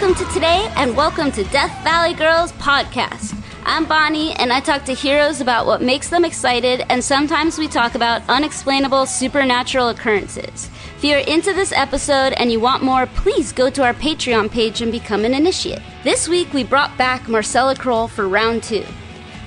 [0.00, 3.38] Welcome to today and welcome to Death Valley Girls podcast.
[3.66, 7.68] I'm Bonnie and I talk to heroes about what makes them excited, and sometimes we
[7.68, 10.70] talk about unexplainable supernatural occurrences.
[10.96, 14.80] If you're into this episode and you want more, please go to our Patreon page
[14.80, 15.82] and become an initiate.
[16.02, 18.86] This week we brought back Marcella Kroll for round two.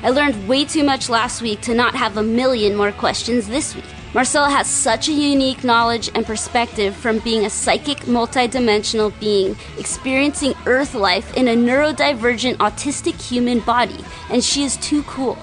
[0.04, 3.74] I learned way too much last week to not have a million more questions this
[3.74, 3.86] week.
[4.14, 10.54] Marcella has such a unique knowledge and perspective from being a psychic, multidimensional being experiencing
[10.68, 13.98] Earth life in a neurodivergent autistic human body,
[14.30, 15.36] and she is too cool.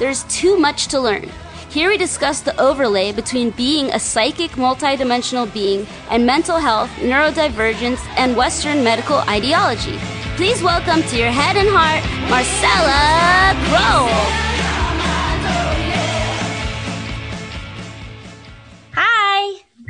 [0.00, 1.30] There's too much to learn.
[1.70, 8.04] Here we discuss the overlay between being a psychic, multidimensional being and mental health, neurodivergence,
[8.16, 9.96] and Western medical ideology.
[10.34, 14.57] Please welcome to your head and heart, Marcella Kroll.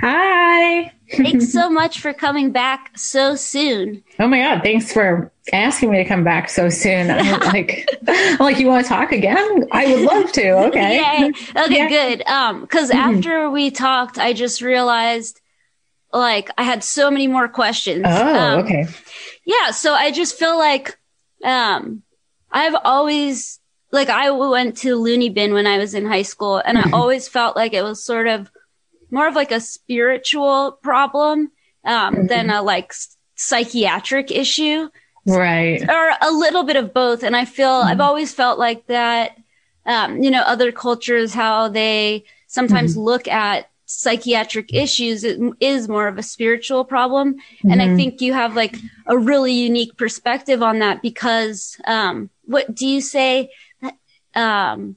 [0.01, 0.93] Hi.
[1.11, 4.03] Thanks so much for coming back so soon.
[4.19, 4.63] Oh my God.
[4.63, 7.11] Thanks for asking me to come back so soon.
[7.11, 9.67] I'm like, I'm like, you want to talk again?
[9.73, 10.51] I would love to.
[10.69, 10.97] Okay.
[11.21, 11.33] Yay.
[11.57, 11.89] Okay, yeah.
[11.89, 12.27] good.
[12.27, 13.17] Um, cause mm-hmm.
[13.17, 15.41] after we talked, I just realized
[16.13, 18.05] like I had so many more questions.
[18.07, 18.87] Oh, um, okay.
[19.45, 19.71] Yeah.
[19.73, 20.99] So I just feel like,
[21.45, 22.03] um,
[22.51, 26.79] I've always, like I went to loony bin when I was in high school and
[26.79, 28.51] I always felt like it was sort of
[29.11, 31.51] more of like a spiritual problem
[31.85, 32.27] um, mm-hmm.
[32.27, 32.93] than a like
[33.35, 34.89] psychiatric issue.
[35.27, 35.83] Right.
[35.83, 37.23] Or a little bit of both.
[37.23, 37.89] And I feel mm-hmm.
[37.89, 39.37] I've always felt like that,
[39.87, 43.03] um, you know, other cultures, how they sometimes mm-hmm.
[43.03, 47.37] look at psychiatric issues it is more of a spiritual problem.
[47.63, 47.97] And I mm-hmm.
[47.97, 53.01] think you have like a really unique perspective on that because, um, what do you
[53.01, 53.51] say?
[54.35, 54.97] Um,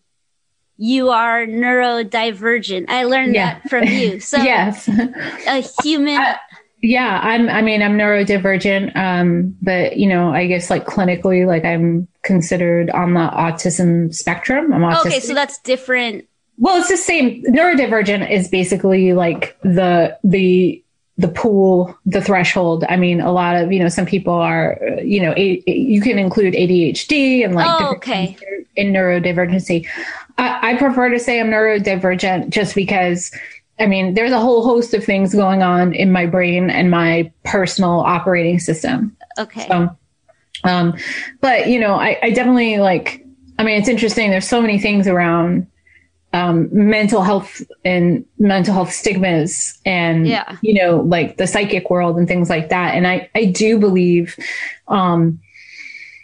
[0.82, 2.86] you are neurodivergent.
[2.90, 3.60] I learned yeah.
[3.60, 4.20] that from you.
[4.32, 6.18] So yes, a human.
[6.18, 6.38] I,
[6.82, 7.50] yeah, I'm.
[7.50, 12.90] I mean, I'm neurodivergent, um, but you know, I guess like clinically, like I'm considered
[12.90, 14.74] on the autism spectrum.
[14.74, 15.06] I'm autistic.
[15.06, 16.28] Okay, so that's different.
[16.58, 17.44] Well, it's the same.
[17.44, 20.84] Neurodivergent is basically like the the
[21.18, 22.86] the pool, the threshold.
[22.90, 26.18] I mean, a lot of, you know, some people are, you know, a, you can
[26.18, 28.38] include ADHD and like oh, okay.
[28.76, 29.88] in neurodivergency.
[30.38, 33.32] I, I prefer to say I'm neurodivergent just because
[33.82, 37.32] I mean, there's a whole host of things going on in my brain and my
[37.44, 39.18] personal operating system.
[39.40, 39.68] Okay.
[39.68, 39.98] So,
[40.64, 40.96] um,
[41.40, 43.26] but you know, I, I definitely like,
[43.58, 44.30] I mean, it's interesting.
[44.30, 45.66] There's so many things around,
[46.34, 50.58] um, mental health and mental health stigmas and, yeah.
[50.62, 52.96] you know, like the psychic world and things like that.
[52.96, 54.38] And I, I do believe,
[54.88, 55.40] um,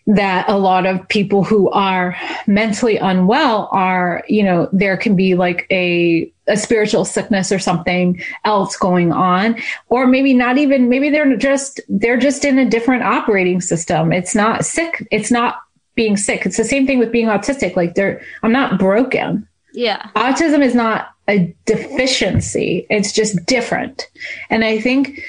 [0.09, 2.15] that a lot of people who are
[2.47, 8.23] mentally unwell are, you know, there can be like a, a spiritual sickness or something
[8.45, 9.59] else going on.
[9.89, 14.13] Or maybe not even, maybe they're just, they're just in a different operating system.
[14.13, 15.05] It's not sick.
[15.11, 15.59] It's not
[15.95, 16.45] being sick.
[16.45, 17.75] It's the same thing with being autistic.
[17.75, 19.45] Like they're, I'm not broken.
[19.77, 20.09] Yeah.
[20.15, 22.87] Autism is not a deficiency.
[22.89, 24.09] It's just different.
[24.49, 25.23] And I think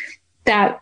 [0.47, 0.81] that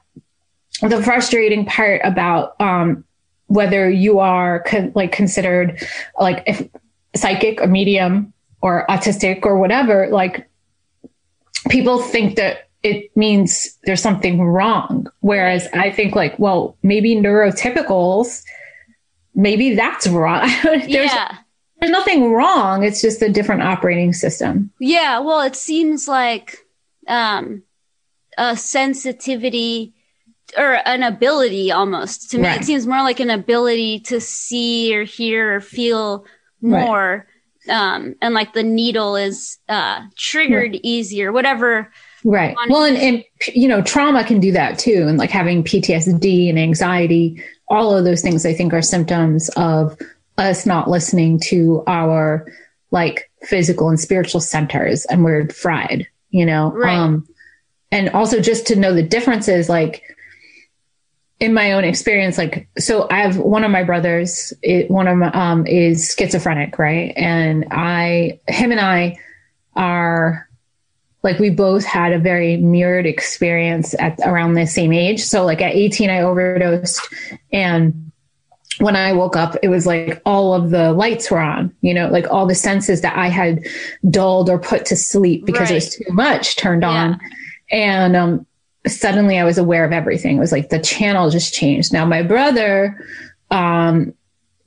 [0.83, 3.05] the frustrating part about um,
[3.49, 5.85] whether you are con- like considered
[6.17, 6.69] like if
[7.17, 8.33] psychic or medium
[8.63, 10.49] or autistic or whatever, like
[11.69, 15.09] people think that it means there's something wrong.
[15.23, 18.45] Whereas I think like, well, maybe neurotypicals,
[19.35, 20.49] maybe that's wrong.
[20.63, 21.39] there's, yeah.
[21.81, 22.85] There's nothing wrong.
[22.85, 24.71] It's just a different operating system.
[24.81, 25.21] Yeah.
[25.21, 26.59] Well, it seems like,
[27.07, 27.63] um,
[28.39, 29.95] a sensitivity
[30.57, 32.31] or an ability almost.
[32.31, 32.61] To me, right.
[32.61, 36.25] it seems more like an ability to see or hear or feel
[36.61, 37.27] more.
[37.67, 37.75] Right.
[37.75, 40.81] Um, and like the needle is, uh, triggered right.
[40.85, 41.93] easier, whatever.
[42.25, 42.57] Right.
[42.69, 43.25] Well, and, and,
[43.55, 45.07] you know, trauma can do that too.
[45.09, 49.99] And like having PTSD and anxiety, all of those things I think are symptoms of
[50.39, 52.47] us not listening to our
[52.91, 56.73] like physical and spiritual centers and we're fried, you know?
[56.73, 56.97] Right.
[56.97, 57.27] Um,
[57.91, 60.03] and also just to know the differences, like,
[61.39, 65.19] in my own experience, like, so I have one of my brothers, it, one of
[65.19, 67.13] my, um, is schizophrenic, right?
[67.15, 69.19] And I, him and I
[69.75, 70.49] are
[71.23, 75.23] like, we both had a very mirrored experience at around the same age.
[75.23, 77.01] So like at 18, I overdosed
[77.53, 78.06] and
[78.79, 82.09] when I woke up, it was like all of the lights were on, you know,
[82.09, 83.65] like all the senses that I had
[84.11, 85.73] dulled or put to sleep because right.
[85.73, 86.89] it was too much turned yeah.
[86.89, 87.21] on.
[87.71, 88.47] And, um,
[88.87, 90.37] suddenly I was aware of everything.
[90.37, 91.93] It was like the channel just changed.
[91.93, 93.05] Now my brother,
[93.51, 94.15] um,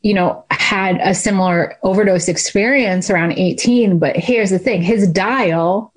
[0.02, 4.82] you know, had a similar overdose experience around 18, but here's the thing.
[4.82, 5.94] His dial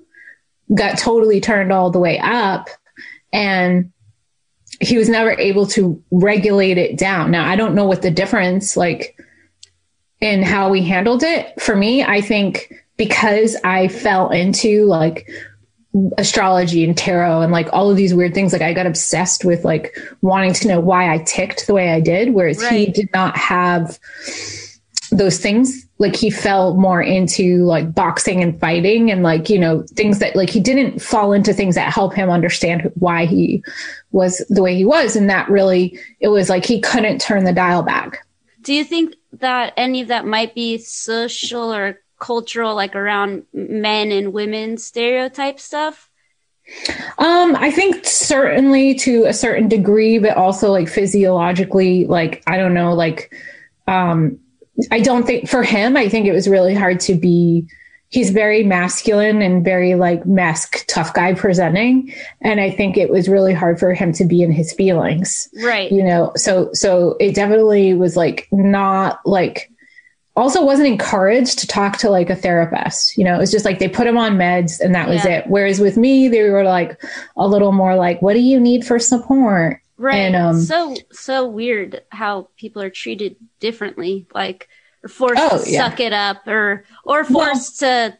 [0.73, 2.69] got totally turned all the way up
[3.31, 3.91] and
[4.79, 7.31] he was never able to regulate it down.
[7.31, 9.17] Now, I don't know what the difference like
[10.19, 11.59] in how we handled it.
[11.61, 15.29] For me, I think because I fell into like
[16.17, 19.63] astrology and tarot and like all of these weird things, like I got obsessed with
[19.63, 22.71] like wanting to know why I ticked the way I did, whereas right.
[22.71, 23.99] he did not have
[25.17, 29.83] those things like he fell more into like boxing and fighting and like you know
[29.93, 33.63] things that like he didn't fall into things that help him understand why he
[34.11, 35.15] was the way he was.
[35.15, 38.25] And that really it was like he couldn't turn the dial back.
[38.61, 44.11] Do you think that any of that might be social or cultural like around men
[44.11, 46.09] and women stereotype stuff?
[47.17, 52.73] Um, I think certainly to a certain degree, but also like physiologically, like I don't
[52.73, 53.33] know, like
[53.87, 54.39] um,
[54.91, 57.67] I don't think for him, I think it was really hard to be
[58.13, 62.13] he's very masculine and very like mask tough guy presenting.
[62.41, 65.49] And i think it was really hard for him to be in his feelings.
[65.63, 65.91] Right.
[65.91, 69.71] You know so so it definitely was like not like
[70.35, 73.17] also wasn't encouraged to talk to like a therapist.
[73.17, 75.39] You know it was just like they put him on meds and that was yeah.
[75.39, 75.47] it.
[75.47, 77.01] Whereas with me they were like
[77.35, 80.15] a little more like what do you need for support Right.
[80.15, 84.67] And, um, so so weird how people are treated differently, like
[85.03, 85.89] or forced oh, to yeah.
[85.89, 88.17] suck it up, or or forced well, to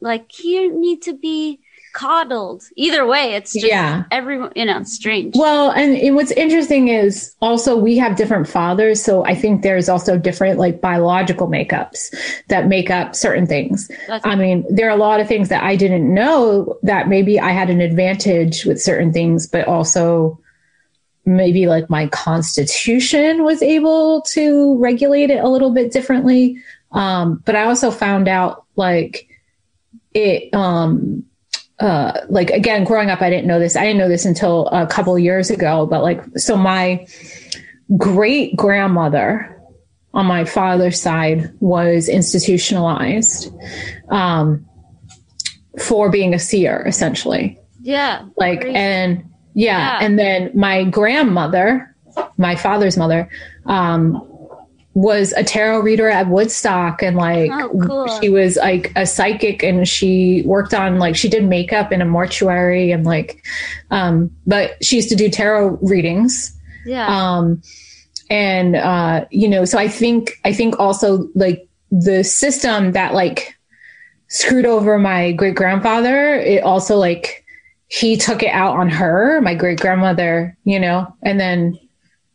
[0.00, 1.60] like you need to be
[1.92, 2.62] coddled.
[2.76, 4.04] Either way, it's just yeah.
[4.10, 5.34] everyone, you know, strange.
[5.36, 9.02] Well, and, and, what's interesting is also we have different fathers.
[9.02, 12.14] So I think there's also different like biological makeups
[12.48, 13.90] that make up certain things.
[14.06, 17.40] That's I mean, there are a lot of things that I didn't know that maybe
[17.40, 20.39] I had an advantage with certain things, but also
[21.24, 26.56] maybe like my constitution was able to regulate it a little bit differently.
[26.92, 29.28] Um, but I also found out like
[30.14, 31.24] it, um,
[31.78, 33.76] uh, like again, growing up, I didn't know this.
[33.76, 37.06] I didn't know this until a couple years ago, but like, so my
[37.96, 39.56] great grandmother
[40.12, 43.52] on my father's side was institutionalized,
[44.08, 44.66] um,
[45.78, 47.58] for being a seer essentially.
[47.80, 48.26] Yeah.
[48.36, 48.76] Like, crazy.
[48.76, 49.78] and yeah.
[49.78, 50.04] yeah.
[50.04, 51.94] And then my grandmother,
[52.36, 53.28] my father's mother,
[53.66, 54.26] um,
[54.94, 58.20] was a tarot reader at Woodstock and like oh, cool.
[58.20, 62.04] she was like a psychic and she worked on like she did makeup in a
[62.04, 63.44] mortuary and like
[63.92, 66.56] um but she used to do tarot readings.
[66.84, 67.06] Yeah.
[67.06, 67.62] Um
[68.28, 73.56] and uh you know so I think I think also like the system that like
[74.26, 77.39] screwed over my great grandfather it also like
[77.90, 81.78] he took it out on her, my great grandmother, you know, and then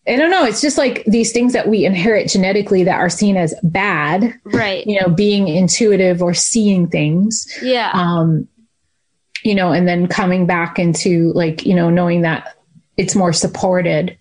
[0.08, 0.44] I don't know.
[0.44, 4.86] It's just like these things that we inherit genetically that are seen as bad, right?
[4.86, 7.90] You know, being intuitive or seeing things, yeah.
[7.94, 8.48] Um,
[9.44, 12.56] you know, and then coming back into like you know knowing that
[12.98, 14.18] it's more supported.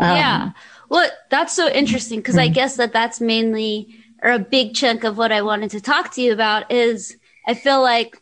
[0.00, 0.50] Um, yeah.
[0.88, 2.50] Well, that's so interesting because mm-hmm.
[2.50, 3.88] I guess that that's mainly
[4.22, 7.54] or a big chunk of what I wanted to talk to you about is I
[7.54, 8.21] feel like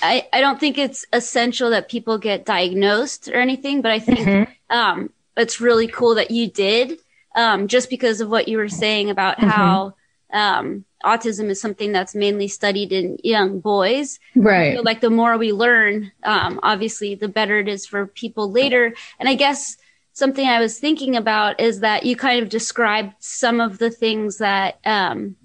[0.00, 4.18] I, I don't think it's essential that people get diagnosed or anything, but I think
[4.20, 4.52] mm-hmm.
[4.76, 6.98] um, it's really cool that you did,
[7.34, 9.48] um, just because of what you were saying about mm-hmm.
[9.48, 9.94] how
[10.32, 14.18] um, autism is something that's mainly studied in young boys.
[14.34, 14.82] Right.
[14.82, 18.94] like the more we learn, um, obviously, the better it is for people later.
[19.18, 19.76] And I guess
[20.12, 24.38] something I was thinking about is that you kind of described some of the things
[24.38, 25.36] that um,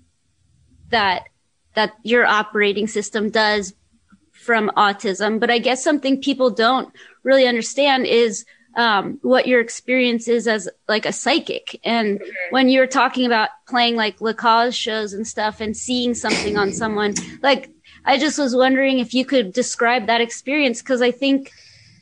[0.89, 1.24] that
[1.74, 3.74] that your operating system does
[4.48, 5.42] from autism.
[5.42, 6.92] But I guess something people don't
[7.24, 8.46] really understand is
[8.77, 11.77] um, what your experience is as like a psychic.
[11.84, 16.72] And when you're talking about playing like Lacan shows and stuff and seeing something on
[16.72, 17.70] someone, like
[18.06, 21.51] I just was wondering if you could describe that experience because I think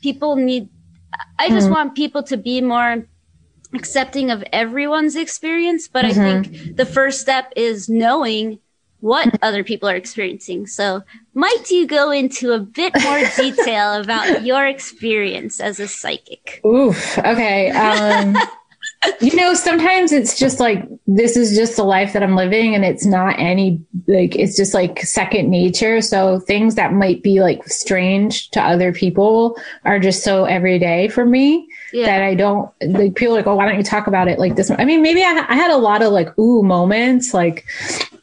[0.02, 0.68] people need.
[1.38, 1.74] I just mm-hmm.
[1.74, 3.06] want people to be more
[3.74, 6.20] accepting of everyone's experience, but mm-hmm.
[6.20, 8.60] I think the first step is knowing
[9.00, 10.66] what other people are experiencing.
[10.66, 11.02] So,
[11.34, 16.60] might you go into a bit more detail about your experience as a psychic?
[16.64, 17.18] Oof.
[17.18, 17.70] Okay.
[17.70, 18.36] Um,
[19.20, 22.84] you know, sometimes it's just like this is just the life that I'm living, and
[22.84, 26.00] it's not any like it's just like second nature.
[26.00, 31.24] So things that might be like strange to other people are just so everyday for
[31.24, 31.68] me.
[31.92, 32.06] Yeah.
[32.06, 34.70] That I don't like people like, oh, why don't you talk about it like this?
[34.70, 37.32] I mean, maybe I, I had a lot of like, ooh, moments.
[37.32, 37.64] Like,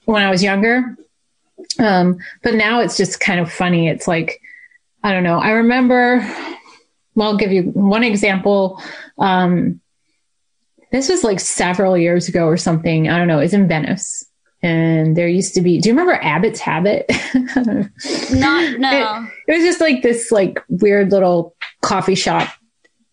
[0.06, 0.98] when I was younger.
[1.80, 3.88] Um, but now it's just kind of funny.
[3.88, 4.42] It's like,
[5.04, 5.40] I don't know.
[5.40, 6.20] I remember,
[7.16, 8.82] well, I'll give you one example.
[9.18, 9.82] Um,
[10.92, 13.10] this was like several years ago or something.
[13.10, 13.40] I don't know.
[13.40, 14.26] It's in Venice.
[14.62, 17.06] And there used to be, do you remember Abbot's Habit?
[17.36, 19.28] Not, no.
[19.48, 22.54] It, it was just like this like weird little coffee shop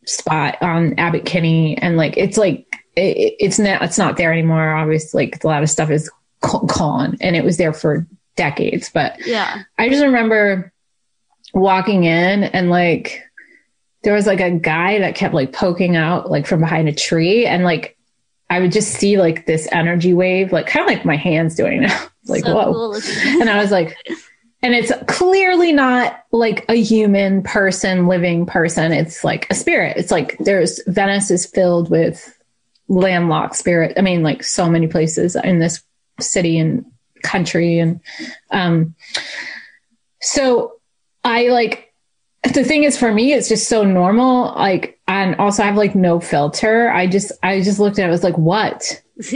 [0.07, 2.67] spot on Abbot Kinney, and like it's like
[2.97, 4.75] it, it's not it's not there anymore.
[4.75, 8.07] Obviously, like a lot of stuff is gone, and it was there for
[8.37, 8.91] decades.
[8.93, 9.63] But Yeah.
[9.79, 10.73] I just remember
[11.53, 13.25] walking in and like
[14.03, 17.45] there was like a guy that kept like poking out like from behind a tree
[17.45, 17.97] and like
[18.49, 21.83] I would just see like this energy wave, like kind of like my hands doing
[21.83, 22.07] now.
[22.27, 22.73] like, so whoa.
[22.73, 22.95] cool.
[23.41, 23.97] And I was like,
[24.63, 28.93] and it's clearly not like a human person, living person.
[28.93, 29.97] It's like a spirit.
[29.97, 32.37] It's like there's Venice is filled with
[32.89, 33.95] landlocked spirit.
[33.97, 35.83] I mean, like so many places in this
[36.23, 36.85] city and
[37.23, 37.79] country.
[37.79, 38.00] And
[38.50, 38.95] um,
[40.21, 40.81] so
[41.25, 41.93] I like
[42.55, 44.55] the thing is for me, it's just so normal.
[44.55, 46.91] Like, and also I have like no filter.
[46.91, 48.09] I just, I just looked at it.
[48.09, 49.03] I was like, what?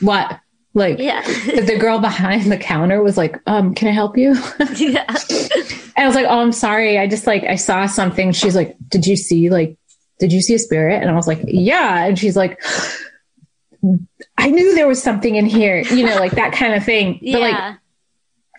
[0.00, 0.40] What?
[0.74, 1.22] Like, yeah.
[1.22, 4.34] the girl behind the counter was like, um, can I help you?
[4.76, 5.06] yeah.
[5.08, 6.98] And I was like, oh, I'm sorry.
[6.98, 8.32] I just like, I saw something.
[8.32, 9.76] She's like, did you see like,
[10.20, 11.00] did you see a spirit?
[11.00, 12.04] And I was like, yeah.
[12.04, 12.60] And she's like,
[14.38, 17.18] I knew there was something in here, you know, like that kind of thing.
[17.32, 17.74] But like, Yeah.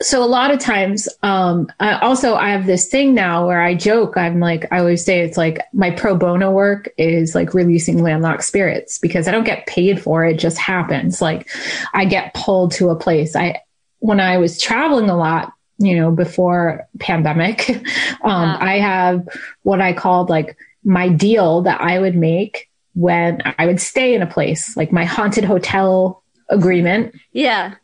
[0.01, 3.73] so a lot of times um I also i have this thing now where i
[3.75, 8.01] joke i'm like i always say it's like my pro bono work is like releasing
[8.01, 11.49] landlocked spirits because i don't get paid for it, it just happens like
[11.93, 13.59] i get pulled to a place i
[13.99, 17.69] when i was traveling a lot you know before pandemic
[18.23, 18.57] um Yeah.
[18.61, 19.27] i have
[19.63, 20.55] what i called like
[20.85, 22.68] my deal that i would make
[22.99, 27.75] when i would stay in a place like my haunted hotel agreement yeah.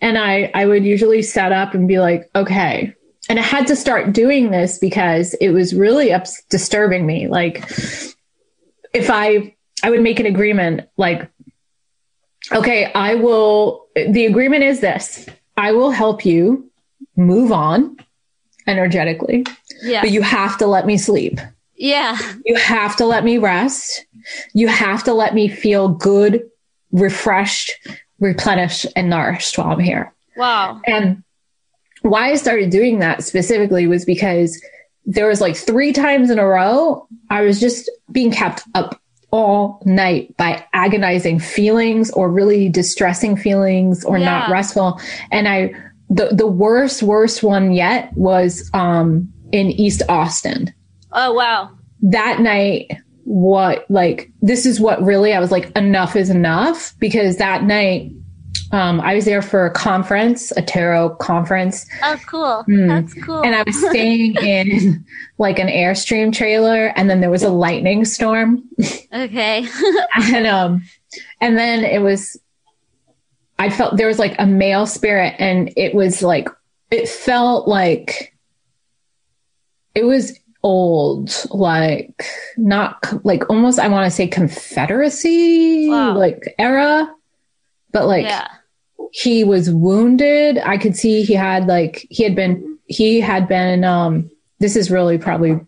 [0.00, 2.94] and I, I would usually set up and be like, okay.
[3.28, 7.26] And I had to start doing this because it was really ups- disturbing me.
[7.26, 7.64] Like,
[8.92, 11.28] if I, I would make an agreement, like,
[12.52, 16.70] okay, I will, the agreement is this I will help you
[17.16, 17.96] move on
[18.66, 19.46] energetically,
[19.82, 20.02] Yeah.
[20.02, 21.40] but you have to let me sleep.
[21.76, 22.18] Yeah.
[22.44, 24.06] You have to let me rest.
[24.54, 26.48] You have to let me feel good,
[26.92, 27.72] refreshed,
[28.18, 30.12] replenished, and nourished while I'm here.
[30.36, 30.80] Wow.
[30.86, 31.22] And
[32.02, 34.62] why I started doing that specifically was because
[35.04, 39.82] there was like three times in a row, I was just being kept up all
[39.84, 45.00] night by agonizing feelings or really distressing feelings or not restful.
[45.30, 45.74] And I,
[46.08, 50.72] the, the worst, worst one yet was, um, in East Austin
[51.16, 51.70] Oh wow.
[52.02, 52.90] that night
[53.24, 58.12] what like this is what really I was like enough is enough because that night
[58.70, 62.62] um I was there for a conference, a tarot conference, Oh cool.
[62.64, 62.86] Hmm.
[62.86, 63.42] That's cool.
[63.42, 65.04] and I was staying in
[65.38, 68.62] like an Airstream trailer and then there was a lightning storm
[69.12, 69.66] okay.
[70.32, 70.82] and um
[71.40, 72.38] and then it was
[73.58, 76.48] I felt there was like a male spirit and it was like
[76.90, 78.36] it felt like
[79.94, 82.24] it was old like
[82.56, 86.16] not like almost I want to say confederacy Wow.
[86.18, 87.08] like era
[87.92, 88.48] but like yeah.
[89.12, 93.84] he was wounded I could see he had like he had been he had been
[93.84, 95.60] um this is really probably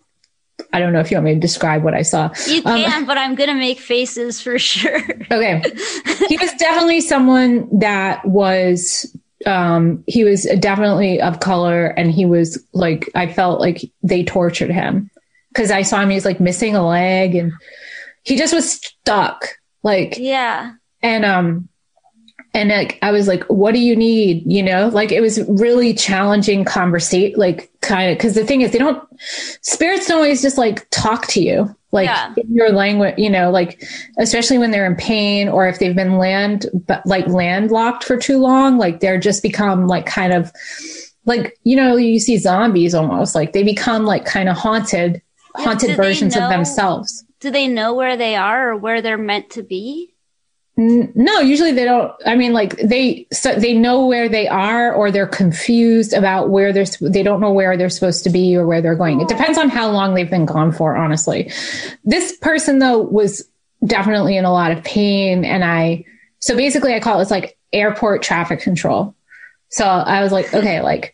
[0.72, 3.04] I don't know if you want me to describe what I saw You Um, can,
[3.06, 4.98] but I'm gonna make faces for sure.
[5.30, 5.62] Okay.
[6.28, 9.14] he was definitely someone that was
[9.46, 14.70] um he was definitely of color and he was like I felt like they tortured
[14.70, 15.10] him
[15.54, 17.52] cuz I saw him he was like missing a leg and
[18.24, 19.48] he just was stuck
[19.82, 20.72] like yeah.
[21.02, 21.68] and um
[22.54, 25.94] and like I was like what do you need you know like it was really
[25.94, 29.02] challenging conversation like kind of cuz the thing is they don't
[29.62, 32.32] spirits don't always just like talk to you like Yeah.
[32.36, 33.82] in your language you know like
[34.18, 38.38] especially when they're in pain or if they've been land but like landlocked for too
[38.38, 40.52] long like they're just become like kind of
[41.26, 45.20] like you know you see zombies almost like they become like kind of haunted
[45.56, 49.62] haunted versions of themselves Do they know where they are or where they're meant to
[49.62, 50.14] be?
[50.80, 52.12] No, usually they don't.
[52.24, 56.72] I mean, like they so they know where they are, or they're confused about where
[56.72, 56.84] they're.
[57.00, 59.20] They don't know where they're supposed to be or where they're going.
[59.20, 60.96] It depends on how long they've been gone for.
[60.96, 61.50] Honestly,
[62.04, 63.44] this person though was
[63.84, 66.04] definitely in a lot of pain, and I.
[66.38, 69.16] So basically, I call it it's like airport traffic control.
[69.70, 71.12] So I was like, okay, like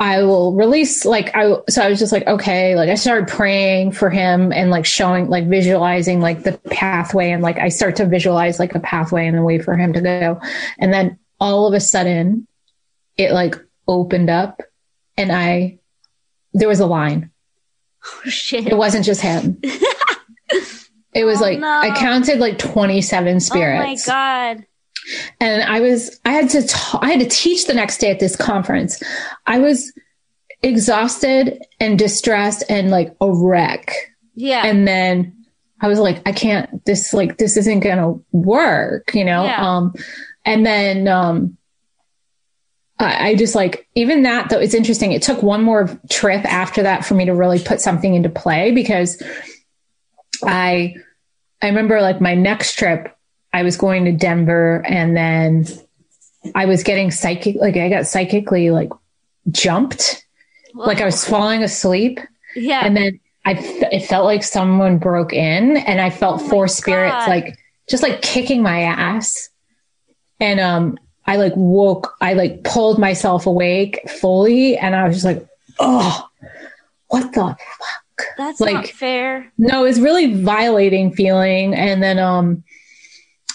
[0.00, 3.92] I will release like I so I was just like okay like I started praying
[3.92, 8.06] for him and like showing like visualizing like the pathway and like I start to
[8.06, 10.40] visualize like a pathway and a way for him to go
[10.78, 12.46] and then all of a sudden
[13.16, 13.56] it like
[13.88, 14.62] opened up
[15.16, 15.80] and I
[16.54, 17.32] there was a line
[18.04, 18.68] Oh shit.
[18.68, 19.58] it wasn't just him
[21.12, 21.66] it was Oh, like no.
[21.66, 24.64] I counted like 27 spirits Oh my god.
[25.40, 28.20] And I was I had to ta- I had to teach the next day at
[28.20, 29.02] this conference.
[29.46, 29.92] I was
[30.62, 33.94] exhausted and distressed and like a wreck.
[34.34, 34.64] Yeah.
[34.64, 35.46] And then
[35.80, 39.44] I was like, I can't, this like, this isn't going to work, you know?
[39.44, 39.76] Yeah.
[39.76, 39.94] Um,
[40.44, 41.56] and then, um,
[42.98, 45.12] I, I just like, even that though, it's interesting.
[45.12, 48.72] It took one more trip after that for me to really put something into play
[48.72, 49.22] because
[50.42, 50.96] I,
[51.62, 53.16] I remember like my next trip,
[53.58, 55.66] I was going to Denver and then
[56.54, 58.90] I was getting psychic, like I got psychically like
[59.50, 60.24] jumped,
[60.74, 62.20] like I was falling asleep.
[62.54, 62.82] yeah.
[62.84, 66.68] And then I, f- it felt like someone broke in and I felt Oh four
[66.68, 67.28] spirits God.
[67.28, 67.58] like
[67.90, 69.48] just like kicking my ass.
[70.38, 75.24] And, um, I like woke, I like pulled myself awake fully and I was just
[75.26, 75.46] like,
[75.80, 76.28] oh,
[77.08, 78.24] what the fuck?
[78.36, 79.52] That's not like- fair.
[79.58, 81.74] No, it's really violating feeling.
[81.74, 82.62] And then, um,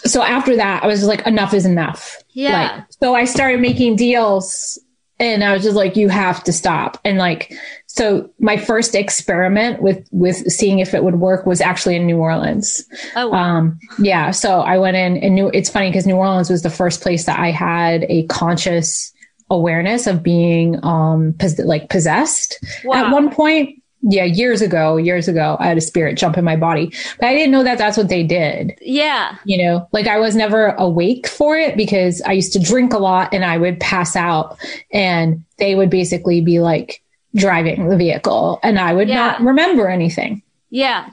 [0.05, 2.17] so after that, I was just like, enough is enough.
[2.31, 2.75] Yeah.
[2.77, 4.79] Like, so I started making deals
[5.19, 6.98] and I was just like, you have to stop.
[7.05, 7.53] And like,
[7.88, 12.17] so my first experiment with, with seeing if it would work was actually in New
[12.17, 12.83] Orleans.
[13.15, 13.57] Oh, wow.
[13.57, 14.31] Um, yeah.
[14.31, 17.25] So I went in and New, it's funny because New Orleans was the first place
[17.25, 19.13] that I had a conscious
[19.50, 23.05] awareness of being, um, pos- like possessed Wow.
[23.05, 23.82] at one point.
[24.05, 24.25] Yeah.
[24.25, 27.51] Years ago, years ago, I had a spirit jump in my body, but I didn't
[27.51, 29.38] know that that's what they did yeah.
[29.45, 32.98] you know like i was never awake for it because i used to drink a
[32.98, 34.57] lot and i would pass out
[34.91, 37.01] and they would basically be like
[37.36, 39.15] driving the vehicle and i would Yeah.
[39.15, 41.10] not remember anything Yeah.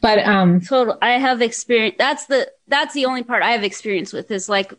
[0.00, 0.98] but um Total.
[1.00, 1.96] I have experience.
[1.98, 4.72] That's the, that's the only part I have experience with is like,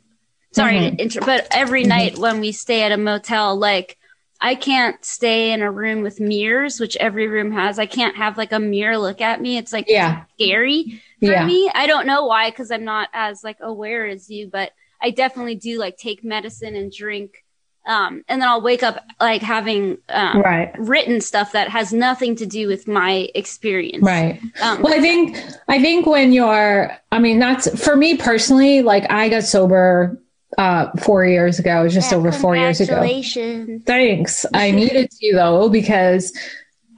[0.51, 0.97] sorry Mhm.
[0.97, 3.97] to inter, but every night when we stay at a motel, like,
[4.43, 7.79] I can't stay in a room with mirrors, which every room has.
[7.79, 9.57] I can't have like a mirror look at me.
[9.57, 11.71] It's like yeah scary for yeah me.
[11.73, 15.55] I don't know why, because I'm not as like aware as you, but I definitely
[15.55, 17.43] do like take medicine and drink.
[17.85, 22.35] Um, and then I'll wake up like having um, right written stuff that has nothing
[22.37, 24.03] to do with my experience.
[24.03, 28.83] right Um, well i think i think when you're i mean that's for me personally
[28.83, 30.17] like i got sober
[30.57, 33.83] uh four years ago just yeah, over four years ago Congratulations.
[33.85, 34.45] Thanks.
[34.53, 36.37] I needed to though because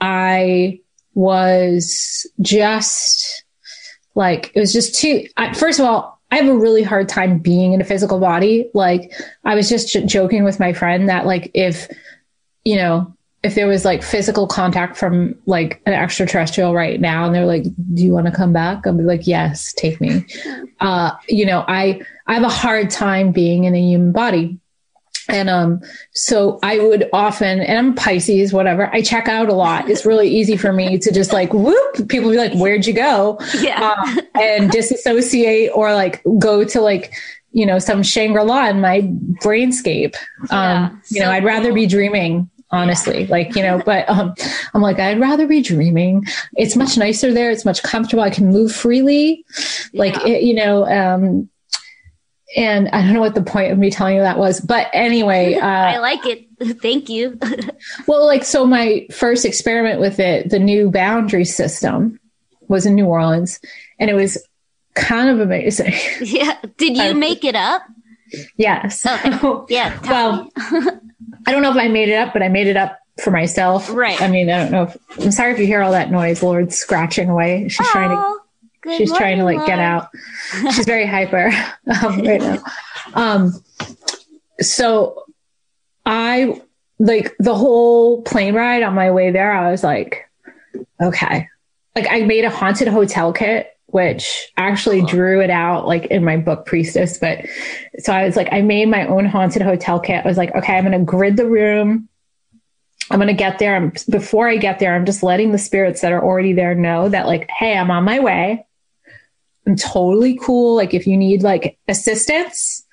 [0.02, 0.82] I
[1.14, 3.44] was just
[4.14, 5.28] like it was just too.
[5.38, 8.70] I, first of all, I have a really hard time being in a physical body.
[8.74, 9.14] Like
[9.44, 11.88] I was just j- joking with my friend that like if
[12.64, 13.15] you know
[13.46, 17.64] if there was like physical contact from like an extraterrestrial right now and they're like
[17.94, 20.26] do you want to come back i'll be like yes take me
[20.80, 24.58] uh you know i i have a hard time being in a human body
[25.28, 25.82] and um,
[26.14, 28.94] so I would often, and I'm Pisces, whatever.
[28.94, 29.90] I check out a lot.
[29.90, 32.08] It's really easy for me to just like whoop.
[32.10, 33.96] People be like, "Where'd you go?" Yeah.
[33.98, 37.12] Um, and disassociate, or like go to like
[37.54, 39.02] you know some Shangri La in my
[39.42, 40.16] brainscape.
[40.52, 41.76] Yeah, Um, you know, I'd rather cool.
[41.76, 42.50] be dreaming.
[42.72, 44.34] Honestly, like you know, but um,
[44.74, 46.24] I'm like I'd rather be dreaming.
[46.58, 47.52] It's much nicer there.
[47.52, 48.24] It's much comfortable.
[48.24, 49.46] I can move freely.
[49.94, 50.28] Like Yeah.
[50.28, 51.48] it, you know, um,
[52.58, 55.56] and I don't know what the point of me telling you that was, but anyway,
[55.62, 56.48] I uh, like it.
[56.82, 57.38] Thank you.
[58.08, 62.20] well, like, so my first experiment with it, the new boundary system
[62.68, 63.60] was in New Orleans
[64.00, 64.38] and it was
[64.96, 65.94] kind of amazing.
[66.22, 66.58] yeah.
[66.78, 67.84] Did you Uh, make it up?
[68.58, 69.06] yes.
[69.06, 69.74] Okay.
[69.76, 70.00] Yeah.
[70.10, 70.50] well.
[71.46, 73.90] I don't know if I made it up, but I made it up for myself.
[73.90, 74.22] Right.
[74.22, 76.44] I mean, I don't know if I'm sorry if you hear all that noise.
[76.44, 77.70] Lord's scratching away.
[77.70, 78.40] She's trying to
[78.86, 80.10] good she's trying to morning, like get out.
[80.74, 81.52] She's very hyper
[82.04, 82.64] um, right now.
[83.14, 83.64] Um,
[84.60, 85.26] so
[86.06, 86.62] I
[87.00, 89.52] like the whole plane ride on my way there.
[89.52, 90.30] I was like,
[91.02, 91.50] okay,
[91.96, 96.38] like I made a haunted hotel kit, which actually drew it out like in my
[96.38, 97.18] book Priestess.
[97.18, 97.46] But
[98.00, 100.26] so I was like, I made my own haunted hotel kit.
[100.26, 102.10] I was like, okay, I'm going to grid the room.
[103.12, 103.76] I'm going to get there.
[103.76, 107.08] I'm, before I get there, I'm just letting the spirits that are already there know
[107.08, 108.66] that, like, hey, I'm on my way.
[109.68, 110.76] I'm totally cool.
[110.76, 112.84] Like, if you need like assistance,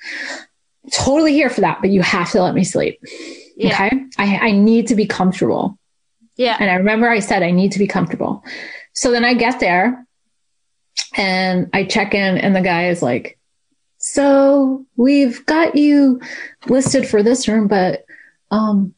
[0.92, 3.00] totally here for that, but you have to let me sleep.
[3.56, 3.74] Yeah.
[3.74, 4.04] Okay.
[4.18, 5.78] I, I need to be comfortable.
[6.36, 6.56] Yeah.
[6.60, 8.44] And I remember I said, I need to be comfortable.
[8.94, 10.06] So then I get there
[11.14, 13.38] and I check in, and the guy is like,
[13.98, 16.20] So we've got you
[16.66, 18.04] listed for this room, but
[18.50, 18.94] um,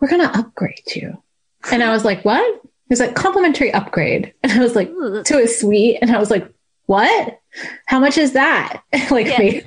[0.00, 1.22] we're going to upgrade you.
[1.70, 2.62] And I was like, What?
[2.88, 4.34] He's like, complimentary upgrade.
[4.42, 5.98] And I was like, To a suite.
[6.02, 6.50] And I was like,
[6.86, 7.38] What?
[7.86, 8.82] How much is that?
[9.10, 9.60] like, Yeah.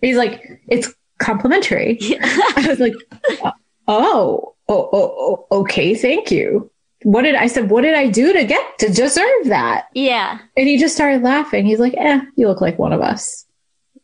[0.00, 1.98] he's like, It's complimentary.
[2.22, 2.94] I was like,
[3.42, 3.52] oh,
[3.86, 6.70] oh, oh, oh, okay, thank you.
[7.02, 7.70] What did I said?
[7.70, 9.86] What did I do to get to deserve that?
[9.94, 10.38] yeah.
[10.56, 11.64] And he just started laughing.
[11.64, 13.46] He's like, "Eh, you look like one of us."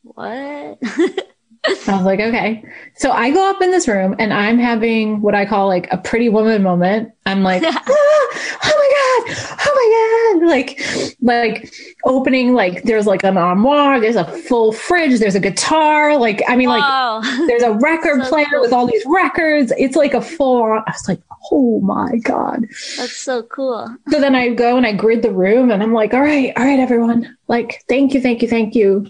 [0.02, 0.78] What?
[1.68, 2.64] I was like, okay.
[2.96, 5.98] So I go up in this room and I'm having what I call like a
[5.98, 7.12] pretty woman moment.
[7.26, 9.56] I'm like, ah, oh my God.
[9.66, 10.48] Oh my God.
[10.48, 10.80] Like,
[11.20, 11.72] like
[12.04, 16.16] opening, like there's like an armoire, there's a full fridge, there's a guitar.
[16.18, 17.20] Like, I mean, Wow.
[17.20, 18.60] like there's a record So player cool.
[18.60, 19.72] with all these records.
[19.76, 22.62] It's like a full on, I was like, oh my God.
[22.96, 23.94] That's so cool.
[24.10, 26.64] So then I go and I grid the room and I'm like, all right, all
[26.64, 27.36] right, everyone.
[27.48, 29.06] Like, thank you, thank you, thank you.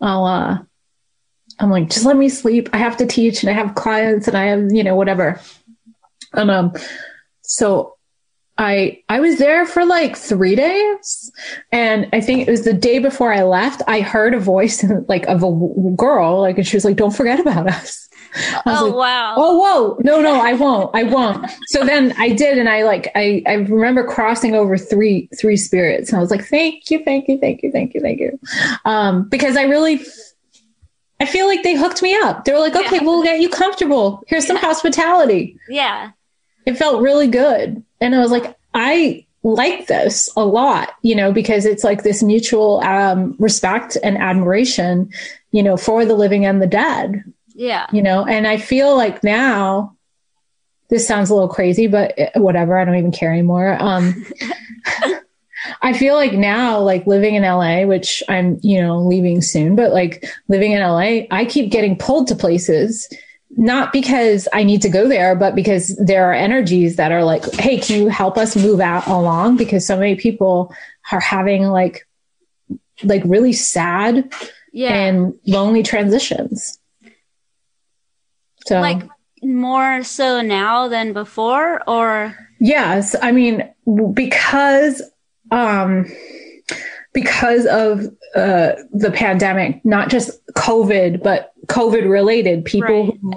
[0.00, 0.58] I'll, uh,
[1.62, 2.68] I'm like, just let me sleep.
[2.72, 5.40] I have to teach and I have clients and I have, you know, whatever.
[6.32, 6.72] And, um,
[7.42, 7.96] so
[8.58, 11.32] I, I was there for like three days
[11.70, 13.80] and I think it was the day before I left.
[13.86, 17.14] I heard a voice like of a w- girl, like, and she was like, don't
[17.14, 18.08] forget about us.
[18.66, 19.34] Oh like, wow.
[19.36, 19.98] Oh, whoa.
[20.02, 20.90] No, no, I won't.
[20.94, 21.50] I won't.
[21.66, 22.58] So then I did.
[22.58, 26.08] And I like, I, I remember crossing over three, three spirits.
[26.08, 28.38] And I was like, thank you, thank you, thank you, thank you, thank you.
[28.84, 30.00] Um, because I really,
[31.22, 32.44] I feel like they hooked me up.
[32.44, 33.04] They were like, okay, Yeah.
[33.04, 34.22] we'll get you comfortable.
[34.26, 35.56] Here's some hospitality.
[35.68, 36.10] Yeah.
[36.66, 37.82] It felt really good.
[38.00, 42.22] And I was like, I like this a lot, you know, because it's like this
[42.22, 45.10] mutual, um, respect and admiration,
[45.52, 47.86] you know, for the living and the dead Yeah.
[47.92, 49.94] you know and i feel like now
[50.88, 54.24] this sounds a little crazy but eh, whatever i don't even care anymore um
[55.82, 59.92] i feel like now like living in la which i'm you know leaving soon but
[59.92, 63.08] like living in la i keep getting pulled to places
[63.56, 67.44] not because i need to go there but because there are energies that are like
[67.56, 69.56] hey can you help us move out along?
[69.56, 70.74] Because so many people
[71.12, 72.06] are having like
[73.04, 74.32] like really sad
[74.72, 74.94] Yeah.
[74.94, 76.78] and lonely transitions.
[78.66, 79.02] So like
[79.42, 82.34] more so now than before or?
[82.60, 83.68] Yes, I mean
[84.14, 85.02] because
[85.52, 86.06] um
[87.12, 93.18] because of uh the pandemic, not just COVID, but COVID related people Right.
[93.20, 93.32] who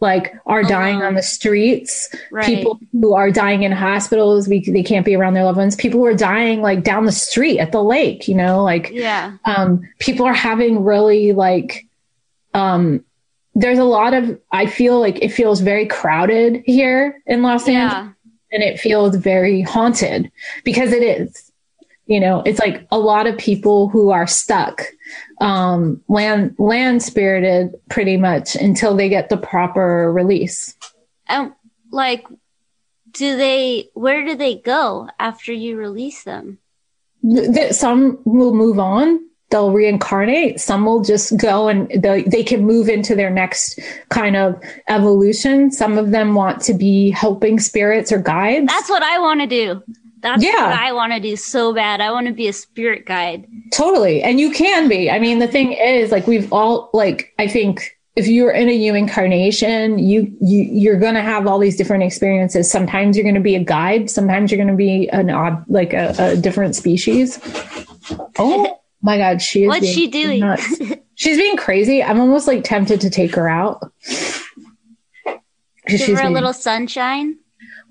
[0.00, 1.06] like are dying Alone.
[1.08, 2.44] on the streets, right.
[2.44, 5.98] people who are dying in hospitals, we, they can't be around their loved ones, people
[5.98, 9.38] who are dying like down the street at the lake, you know, like yeah.
[9.46, 11.86] um, people are having really like
[12.52, 13.02] um,
[13.54, 18.12] there's a lot of i feel like it feels very crowded here in los angeles
[18.50, 20.30] and it feels very haunted
[20.64, 21.43] because it is
[22.06, 24.82] you know it's like a lot of people who are stuck
[25.40, 30.76] um land land spirited pretty much until they get the proper release
[31.26, 31.52] And
[31.90, 32.26] like
[33.12, 36.58] do they where do they go after you release them?
[37.22, 42.42] Th- th- some will move on they'll reincarnate some will just go and they, they
[42.42, 47.60] can move into their next kind of evolution some of them want to be helping
[47.60, 49.82] spirits or guides That's what I want to do.
[50.24, 50.70] That's Yeah.
[50.70, 52.00] what I want to do so bad.
[52.00, 53.46] I want to be a spirit guide.
[53.72, 57.46] totally and you can be i mean the thing is like we've all like i
[57.46, 61.76] think if you're in a new incarnation you you you're going to have all these
[61.76, 65.28] different experiences sometimes you're going to be a guide sometimes you're going to be an
[65.30, 67.38] odd like a, a different species
[68.38, 70.40] oh my god she is What's she doing?
[70.40, 70.80] nuts.
[71.16, 73.82] she's being crazy i'm almost like tempted to take her out
[75.86, 77.36] Give her a being- little sunshine.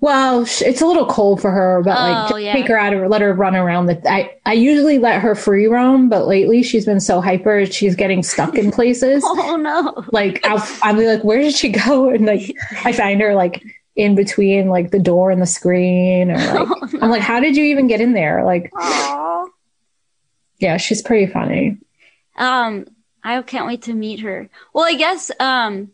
[0.04, 2.52] Well, it's a little cold for her, but like Oh, just yeah.
[2.52, 3.86] take her out or let her run around.
[3.86, 7.96] The I I usually let her free roam, but lately she's been so hyper, she's
[7.96, 9.24] getting stuck in places.
[9.26, 10.04] Oh no.
[10.12, 12.10] like I'll I'll be like, where did she go?
[12.14, 13.62] And like I find her like
[13.96, 17.56] in between like the door and the screen, or like Oh, I'm like, how did
[17.56, 18.44] you even get in there?
[18.44, 19.46] Like, Aw.
[20.58, 21.78] yeah, she's pretty funny.
[22.36, 22.86] Um,
[23.22, 24.50] I can't wait to meet her.
[24.74, 25.92] Well, I guess, um,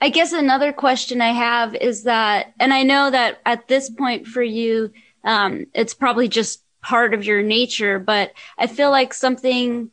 [0.00, 4.26] I guess another question I have is that, and I know that at this point
[4.26, 4.92] for you,
[5.24, 9.90] um, it's probably just part of your nature, but I feel like something,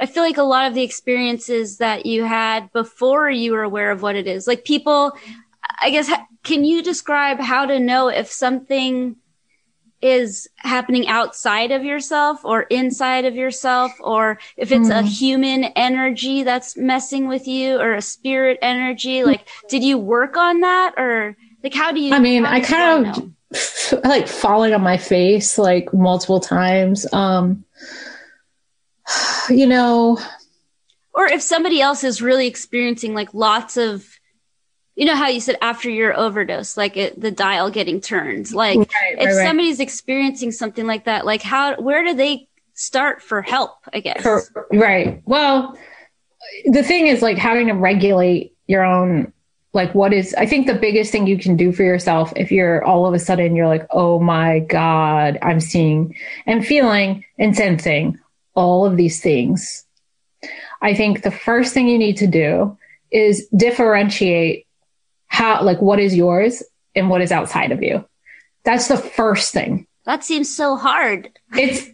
[0.00, 3.90] I feel like a lot of the experiences that you had before you were aware
[3.90, 5.12] of what it is, like people,
[5.82, 6.10] I guess,
[6.42, 9.16] can you describe how to know if something
[10.02, 16.42] is happening outside of yourself or inside of yourself, or if it's a human energy
[16.42, 19.24] that's messing with you or a spirit energy?
[19.24, 22.12] Like, did you work on that or like, how do you?
[22.12, 23.32] I mean, I kind of know?
[24.04, 27.10] like falling on my face like multiple times.
[27.12, 27.64] Um,
[29.50, 30.18] you know,
[31.14, 34.06] or if somebody else is really experiencing like lots of,
[34.94, 38.78] you know how you said after your overdose, like it, the dial getting turned, like
[38.78, 39.46] Right, if right, right.
[39.46, 43.76] somebody's experiencing something like that, like how, where do they start for help?
[43.92, 44.22] I guess.
[44.22, 45.22] Cor- right.
[45.24, 45.78] Well,
[46.66, 49.32] the thing is like having to regulate your own
[49.74, 52.84] like what is I think the biggest thing you can do for yourself if you're
[52.84, 56.14] all of a sudden you're like, "Oh my god, I'm seeing
[56.46, 58.18] and feeling and sensing
[58.54, 59.86] all of these things."
[60.82, 62.76] I think the first thing you need to do
[63.10, 64.66] is differentiate
[65.32, 66.62] how, like, what is yours
[66.94, 68.04] and what is outside of you.
[68.64, 69.86] That's the first thing.
[70.04, 71.30] That seems so hard.
[71.56, 71.88] It's,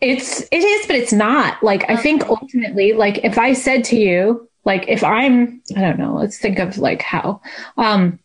[0.00, 1.62] it's, it is, but it's not.
[1.62, 5.98] Like, I think ultimately, like, if I said to you, like, if I'm, I don't
[5.98, 7.40] know, let's think of like how,
[7.76, 8.20] um,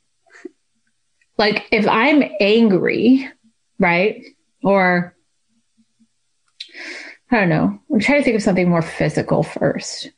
[1.38, 3.30] like if I'm angry,
[3.80, 4.26] right?
[4.62, 5.16] Or
[7.32, 7.80] I don't know.
[7.92, 10.12] I'm trying to think of something more physical first.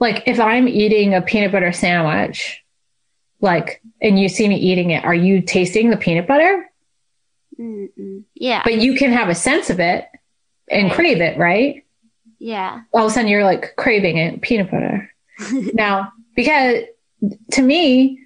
[0.00, 2.61] Like if I'm eating a peanut butter sandwich,
[3.42, 6.70] like, and you see me eating it, are you tasting the peanut butter?
[7.58, 8.24] Mm-mm.
[8.34, 8.62] Yeah.
[8.64, 10.06] But you can have a sense of it
[10.70, 10.94] and Right.
[10.94, 11.84] crave it, right?
[12.38, 12.80] yeah.
[12.92, 15.12] All of a sudden you're like craving it, peanut butter.
[15.74, 16.84] now, because
[17.52, 18.18] to me,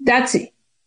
[0.00, 0.34] that's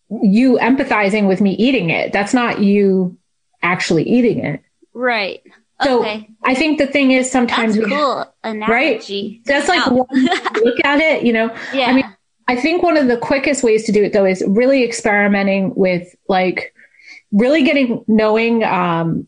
[0.09, 2.11] you empathizing with me eating it.
[2.13, 3.15] That's not you
[3.61, 4.61] actually eating it.
[4.93, 5.41] Right.
[5.83, 6.29] So okay.
[6.43, 8.33] I think the thing is sometimes That's we cool.
[8.43, 9.41] Analogy.
[9.45, 10.07] that's like Wow.
[10.11, 11.55] look at it, you know.
[11.73, 11.85] yeah.
[11.87, 12.15] I mean,
[12.47, 16.15] I think one of the quickest ways to do it though is really experimenting with
[16.27, 16.73] like
[17.31, 19.27] really getting knowing um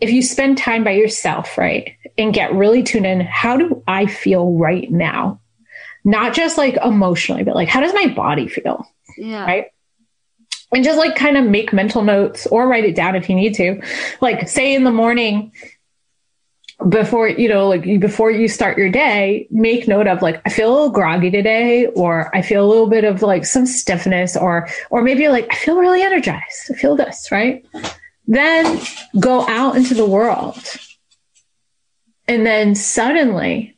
[0.00, 1.96] if you spend time by yourself, right?
[2.18, 5.40] And get really tuned in, how do I feel right now?
[6.04, 8.86] Not just like emotionally, but like how does my body feel?
[9.16, 9.44] yeah.
[9.44, 9.66] right?
[10.72, 13.54] And just like kind of make mental notes or write it down if you need
[13.56, 13.82] to.
[14.20, 15.52] Like say in the morning
[16.88, 20.70] before, you know, like before you start your day, make note of like, I feel
[20.70, 24.68] a little groggy today, or I feel a little bit of like some stiffness, or,
[24.90, 26.70] or maybe like, I feel really energized.
[26.70, 27.64] I feel this, right?
[28.26, 28.80] Then
[29.18, 30.62] go out into the world.
[32.28, 33.76] And then suddenly,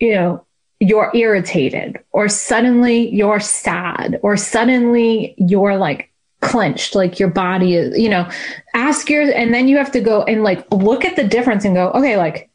[0.00, 0.46] you know,
[0.80, 6.10] you're irritated or suddenly you're sad or suddenly you're like
[6.46, 8.28] clenched like your body is you know
[8.74, 11.74] ask your and then you have to go and like look at the difference and
[11.74, 12.48] go okay like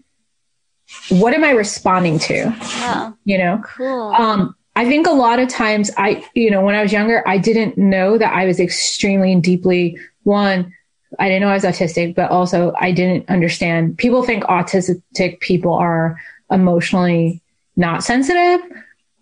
[1.09, 2.45] what am i responding to
[2.81, 3.17] Wow.
[3.25, 4.13] you know Cool.
[4.13, 7.37] um i think a lot of times i you know when i was younger i
[7.37, 10.73] didn't know that i was extremely and deeply one
[11.19, 15.73] i didn't know i was autistic but also i didn't understand people think autistic people
[15.73, 16.19] are
[16.51, 17.41] emotionally
[17.77, 18.59] not sensitive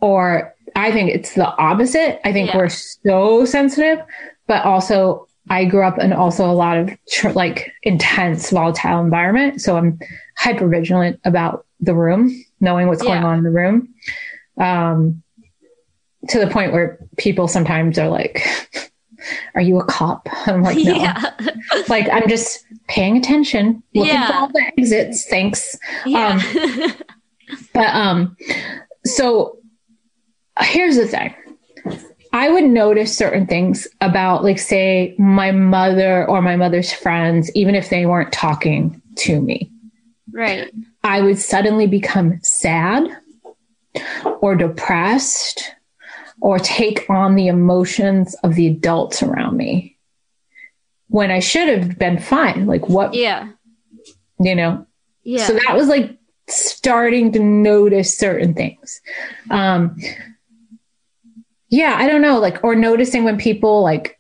[0.02, 2.58] or i think it's the opposite i think Yeah.
[2.58, 4.00] we're so sensitive
[4.50, 9.62] but also i grew up in also a lot of tr- like intense volatile environment
[9.62, 9.98] so i'm
[10.38, 13.88] hyper vigilant about the room knowing what's going on in the room
[14.58, 15.24] um,
[16.28, 18.44] to the point where people sometimes are like,
[19.56, 21.32] "Are you a cop?" I'm like, "No." yeah.
[21.88, 24.28] Like I'm just paying attention, looking Yeah.
[24.28, 25.26] for all the exits.
[25.30, 25.78] Thanks.
[26.06, 26.42] yeah.
[27.74, 28.36] But um,
[29.06, 29.60] so
[30.60, 31.34] here's the thing.
[32.32, 37.74] I would notice certain things about, like, say, my mother or my mother's friends, even
[37.76, 39.72] if they weren't talking to me.
[40.32, 40.72] right.
[41.04, 43.08] I would suddenly become sad
[44.42, 45.74] or depressed
[46.42, 49.98] or take on the emotions of the adults around me
[51.08, 52.68] when I should have been fine.
[52.68, 53.50] Like, what, Yeah.
[54.40, 54.86] you know?
[55.24, 55.46] Yeah.
[55.48, 56.18] So that was like
[56.50, 59.02] starting to notice certain things.
[59.50, 59.96] Um,
[61.70, 64.20] yeah, I don't know, like, or noticing when people, like,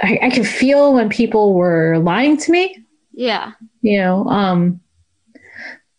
[0.00, 2.84] I, I could feel when people were lying to me
[3.18, 3.52] yeah.
[3.82, 4.80] you know um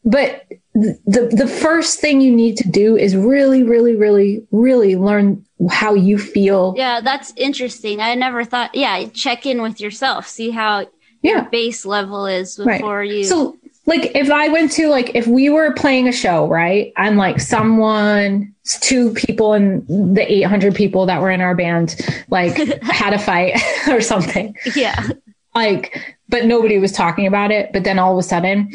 [0.05, 5.45] but the the first thing you need to do is really really really really learn
[5.69, 7.01] how you feel Yeah.
[7.01, 7.99] That's interesting.
[7.99, 10.87] I never thought, yeah, check in with yourself, see how
[11.21, 13.25] yeah base level is right before you.
[13.25, 13.57] so
[13.89, 16.93] like if i went to like if we were playing a show right?
[16.95, 21.99] And like someone two people and the 800 people that were in our band
[22.29, 24.55] like had a fight or something.
[24.75, 25.09] Yeah.
[25.55, 27.73] like but nobody was talking about it.
[27.73, 28.71] But then all of a sudden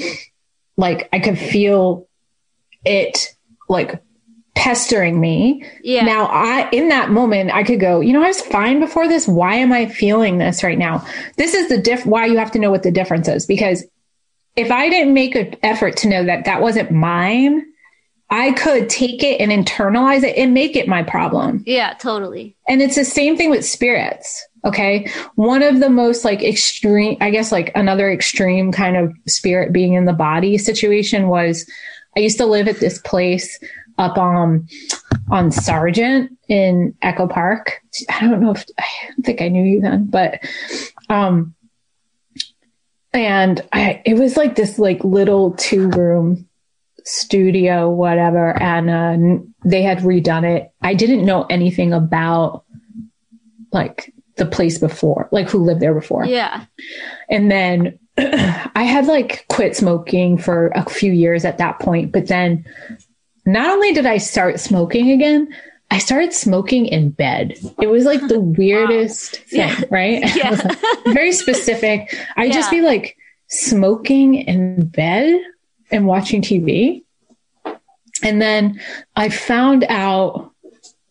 [0.77, 2.09] like i could feel
[2.85, 3.35] it
[3.68, 4.03] like
[4.57, 5.64] pestering me.
[5.85, 6.05] Yeah.
[6.05, 9.29] now i in that moment i could go you know i was fine before this.
[9.29, 11.07] Why am i feeling this right now?
[11.37, 13.46] This is the diff why you have to know what the difference is.
[13.46, 13.85] Because
[14.57, 17.64] if i didn't make an effort to know that that wasn't mine
[18.31, 21.95] i could take it and internalize it and make it my problem yeah.
[21.95, 22.57] Totally.
[22.69, 24.47] and it's the same thing with spirits.
[24.64, 25.11] Okay.
[25.35, 29.93] One of the most like extreme, I guess like another extreme kind of spirit being
[29.93, 31.69] in the body situation was
[32.17, 33.59] I used to live at this place
[33.99, 34.67] up um,
[35.31, 37.83] on Sargent in Echo Park.
[38.09, 40.40] I don't know if I don't think I knew you then, but
[41.11, 41.55] um
[43.14, 46.48] and I it was like this like little two room
[47.05, 50.72] studio whatever and uh, they had redone it.
[50.83, 52.64] I didn't know anything about
[53.72, 56.24] like the place before, like who lived there before.
[56.24, 56.64] Yeah.
[57.31, 62.27] And then I had like quit smoking for a few years at that point, but
[62.27, 62.64] then
[63.46, 65.55] not only did I start smoking again,
[65.95, 67.57] I started smoking in bed.
[67.81, 69.45] It was like the weirdest wow.
[69.47, 69.85] thing, yeah.
[69.93, 70.37] right?
[70.37, 70.51] Yeah.
[70.51, 70.79] like
[71.15, 72.19] very specific.
[72.37, 72.53] I'd yeah.
[72.53, 75.41] just be like smoking in bed
[75.93, 77.05] and watching TV.
[78.25, 78.81] And then
[79.15, 80.51] I found out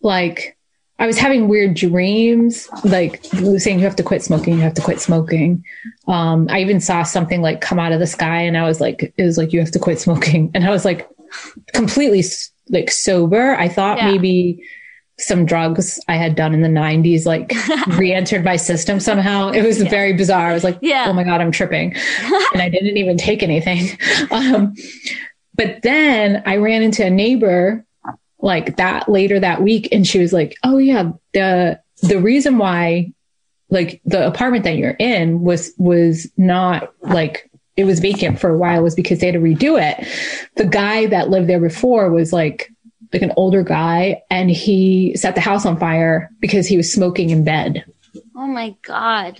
[0.02, 0.58] like
[1.00, 4.82] I was having weird dreams, like saying you have to quit smoking, you have to
[4.82, 5.64] quit smoking.
[6.10, 9.14] Um, I even saw something like come out of the sky, and I was like,
[9.16, 11.10] it was like you have to quit smoking, and I was like
[11.74, 12.22] completely
[12.70, 13.56] like sober.
[13.56, 14.12] I thought yeah.
[14.12, 14.64] maybe
[15.20, 17.54] some drugs I had done in the 90s like
[17.98, 19.50] re-entered my system somehow.
[19.50, 19.90] It was yeah.
[19.90, 20.50] very bizarre.
[20.50, 21.06] I was like, yeah.
[21.08, 21.94] oh my God, I'm tripping.
[22.54, 23.98] and I didn't even take anything.
[24.32, 24.74] Um,
[25.56, 27.86] but then I ran into a neighbor
[28.40, 33.14] like that later that week and she was like, "Oh yeah, the the reason why
[33.70, 38.58] like the apartment that you're in was was not like it was vacant for a
[38.58, 40.08] while was because they had to redo it.
[40.56, 42.72] The guy that lived there before was like
[43.12, 47.30] like an older guy and he set the house on fire because he was smoking
[47.30, 47.86] in bed.
[48.36, 49.40] Oh my god.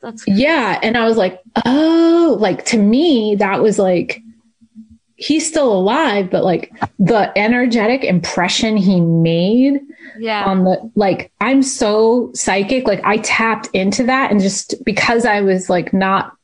[0.00, 0.42] That's crazy.
[0.42, 4.22] Yeah, and I was like, "Oh, like to me that was like
[5.20, 9.80] he's still alive, but like the energetic impression he made
[10.18, 10.44] yeah.
[10.44, 15.42] on the like I'm so psychic, like I tapped into that and just because I
[15.42, 16.34] was like not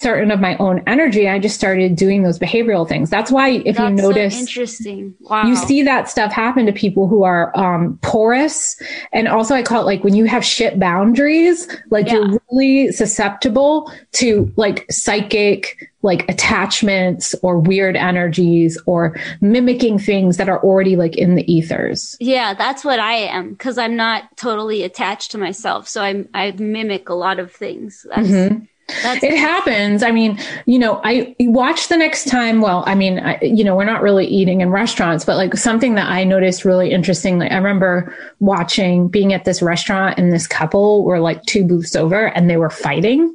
[0.00, 3.10] certain of my own energy, I just started doing those behavioral things.
[3.10, 5.14] That's why if That's you notice so interesting.
[5.20, 5.46] Wow.
[5.46, 8.80] You see that stuff happen to people who are um, porous.
[9.12, 12.14] And also I call it like when you have shit boundaries, like yeah.
[12.14, 20.48] you're really susceptible to like psychic like attachments or weird energies or mimicking things that
[20.48, 22.16] are already like in the ethers.
[22.20, 25.88] Yeah, that's what I am because I'm not totally attached to myself.
[25.88, 28.06] So I I mimic a lot of things.
[28.08, 28.64] That's mm-hmm.
[29.02, 30.02] That's it happens.
[30.02, 32.62] I mean, you know, I watch the next time.
[32.62, 35.94] Well, I mean, I, you know, we're not really eating in restaurants, but like something
[35.96, 37.38] that I noticed really interesting.
[37.38, 41.94] Like I remember watching being at this restaurant and this couple were like two booths
[41.94, 43.34] over and they were fighting.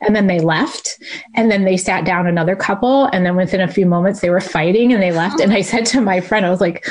[0.00, 1.02] And then they left
[1.34, 3.06] and then they sat down another couple.
[3.06, 5.36] And then within a few moments they were fighting and they left.
[5.40, 5.44] Oh.
[5.44, 6.86] And I said to my friend, I was like,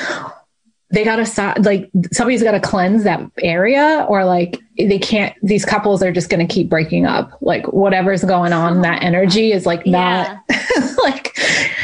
[0.89, 6.01] they gotta stop like somebody's gotta cleanse that area or like they can't these couples
[6.01, 10.41] are just gonna keep breaking up like whatever's going on that energy is like not
[10.49, 10.95] yeah.
[11.03, 11.33] like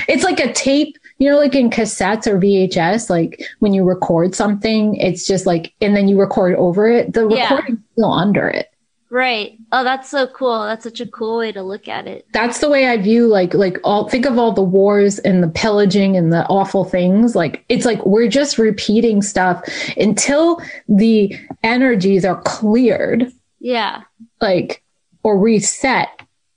[0.07, 4.33] it's like a tape you know like in cassettes or vhs like when you record
[4.33, 7.43] something it's just like and then you record over it the yeah.
[7.43, 8.72] recording's still under it
[9.13, 9.59] Right.
[9.71, 10.63] Oh, that's so cool.
[10.63, 12.25] That's such a cool way to look at it.
[12.33, 15.49] That's the way I view like like all think of all the wars and the
[15.49, 17.35] pillaging and the awful things.
[17.35, 19.63] Like it's like we're just repeating stuff
[19.97, 23.31] until the energies are cleared.
[23.59, 24.01] Yeah.
[24.41, 24.81] Like
[25.21, 26.09] or reset.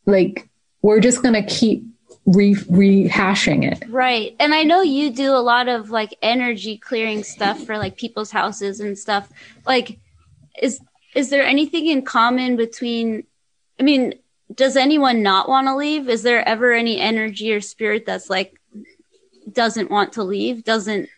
[0.07, 0.49] Like
[0.81, 1.85] we're just going to keep
[2.25, 3.87] re- rehashing it.
[3.90, 4.35] Right.
[4.40, 8.31] And I know you do a lot of like energy clearing stuff for like people's
[8.31, 9.31] houses and stuff.
[9.66, 9.99] Like
[10.62, 10.81] is
[11.17, 13.25] is there anything in common between
[13.81, 14.15] i mean
[14.55, 16.09] does anyone not want to leave?
[16.09, 18.59] Is there ever any energy or spirit that's like
[19.53, 21.09] doesn't want to leave doesn't?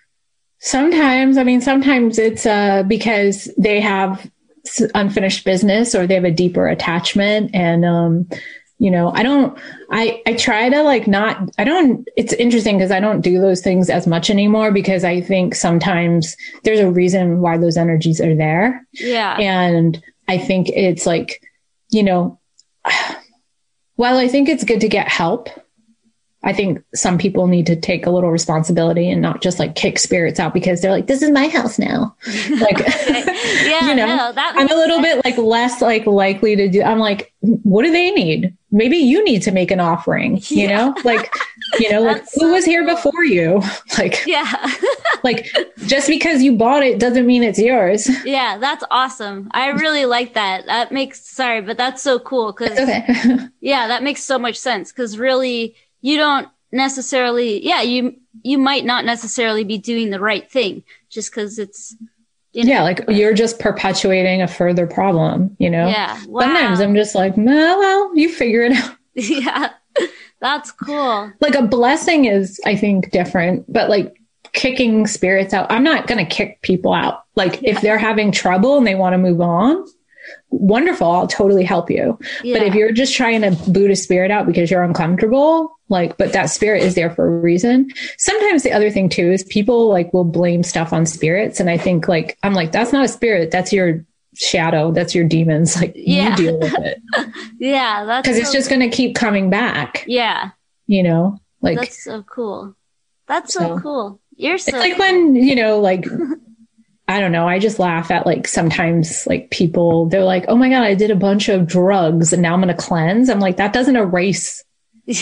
[0.61, 4.29] Sometimes i mean sometimes it's uh because they have
[4.95, 8.29] unfinished business or they have a deeper attachment and um
[8.79, 9.59] you know i don't
[9.91, 13.61] i i try to like not i don't it's interesting because i don't do those
[13.61, 18.35] things as much anymore because i think sometimes there's a reason why those energies are
[18.35, 18.87] there.
[18.93, 19.37] Yeah.
[19.39, 21.43] And i think it's like
[21.91, 22.39] you know
[23.97, 25.49] while i think it's good to get help
[26.45, 29.99] I think some people need to take a little responsibility and not just like kick
[29.99, 32.17] spirits out because they're like, this is my house now.
[32.59, 35.23] Like, yeah, you know, no, I'm a little sense.
[35.23, 36.83] bit like less like likely to do.
[36.83, 38.57] I'm like, what do they need?
[38.71, 40.77] Maybe you need to make an offering, you yeah.
[40.77, 41.33] know, like,
[41.79, 43.63] you know, like who was here before you?
[43.97, 44.75] Like, yeah,
[45.25, 45.51] like
[45.87, 48.09] just because you bought it doesn't mean it's yours.
[48.25, 48.59] Yeah.
[48.59, 49.49] That's awesome.
[49.53, 50.67] I really like that.
[50.67, 52.53] That makes, sorry, but that's so cool.
[52.53, 53.49] Cause okay.
[53.61, 54.93] yeah, that makes so much sense.
[54.93, 60.51] Cause really, you don't necessarily, yeah, you, you might not necessarily be doing the right
[60.51, 61.97] thing just because it's,
[62.53, 65.89] you know, yeah, like you're just perpetuating a further problem, you know?
[65.89, 66.21] Yeah.
[66.27, 66.43] Wow.
[66.43, 68.97] Sometimes I'm just like, well, well, you figure it out.
[69.15, 69.71] yeah.
[70.41, 71.33] That's cool.
[71.41, 74.21] Like a blessing is, I think, different, but like
[74.53, 77.25] kicking spirits out, I'm not going to kick people out.
[77.35, 77.73] Like yeah.
[77.73, 79.85] if they're having trouble and they want to move on,
[80.51, 81.11] wonderful.
[81.11, 82.19] I'll totally help you.
[82.43, 82.59] Yeah.
[82.59, 86.33] But if you're just trying to boot a spirit out because you're uncomfortable, like, but
[86.33, 87.91] that spirit is there for a reason.
[88.19, 91.61] Sometimes the other thing too is people like will blame stuff on spirits.
[91.61, 93.51] And I think like, I'm like, that's not a spirit.
[93.51, 94.05] That's your
[94.35, 94.93] shadow.
[94.93, 95.77] That's your demons.
[95.81, 96.31] Like Yeah.
[96.31, 96.99] you deal with it
[97.59, 100.05] yeah, that's because it's so- just going to keep coming back.
[100.07, 100.51] yeah,
[100.87, 102.75] You know, like that's so cool.
[103.27, 104.21] That's so, So- cool.
[104.41, 106.07] You're so it's like when you know, like
[107.09, 107.49] I don't know.
[107.49, 110.07] I just laugh at like sometimes like people.
[110.11, 112.75] They're like, "Oh my god, I did a bunch of drugs and now I'm going
[112.75, 114.63] to cleanse." I'm like, that doesn't erase.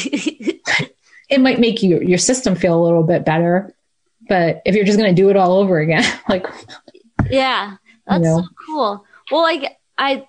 [1.28, 3.74] It might make you your system feel a little bit better,
[4.28, 6.46] but if you're just going to do it all over again, like
[7.28, 7.76] Yeah,
[8.06, 8.42] that's know?
[8.42, 9.04] so cool.
[9.32, 10.24] Well, like I,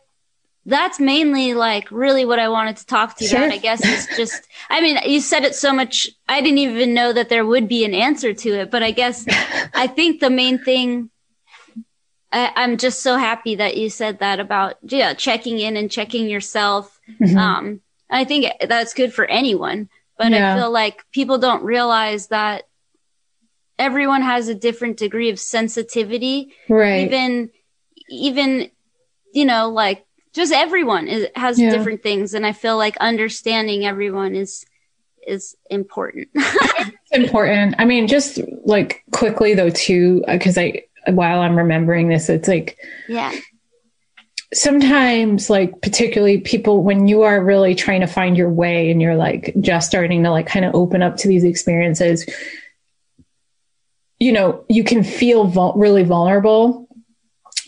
[0.65, 3.39] that's mainly like really what I wanted to talk to you Sure.
[3.43, 3.51] about.
[3.53, 4.41] I guess is just.
[4.71, 6.07] I mean, you said it so much.
[6.27, 8.71] I didn't even know that there would be an answer to it.
[8.71, 9.23] But I guess
[9.75, 11.11] I think the main thing.
[12.31, 16.27] I, I'm just so happy that you said that about yeah checking in and checking
[16.27, 16.99] yourself.
[17.19, 17.37] Mhm.
[17.37, 20.53] Um, I think that's good for anyone, but Yeah.
[20.53, 22.63] I feel like people don't realize that
[23.79, 27.49] everyone has a different degree of sensitivity right, even
[28.09, 28.71] even
[29.33, 31.69] you know like just everyone is, has Yeah.
[31.69, 34.65] different things and i feel like understanding everyone is
[35.27, 37.75] is important it's important.
[37.77, 42.77] I mean, just like quickly though, too, because I while I'm remembering this, it's like
[43.07, 43.33] yeah.
[44.53, 49.15] sometimes like particularly people when you are really trying to find your way and you're
[49.15, 52.25] like just starting to like kind of open up to these experiences
[54.19, 56.87] you know you can feel vul- really vulnerable.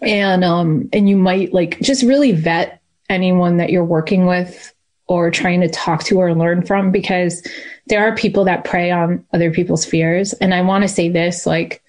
[0.02, 4.74] And um and you might like just really vet anyone that you're working with
[5.08, 7.46] or trying to talk to or learn from because
[7.88, 10.34] there are people that prey on other people's fears.
[10.34, 11.84] And i want to say this like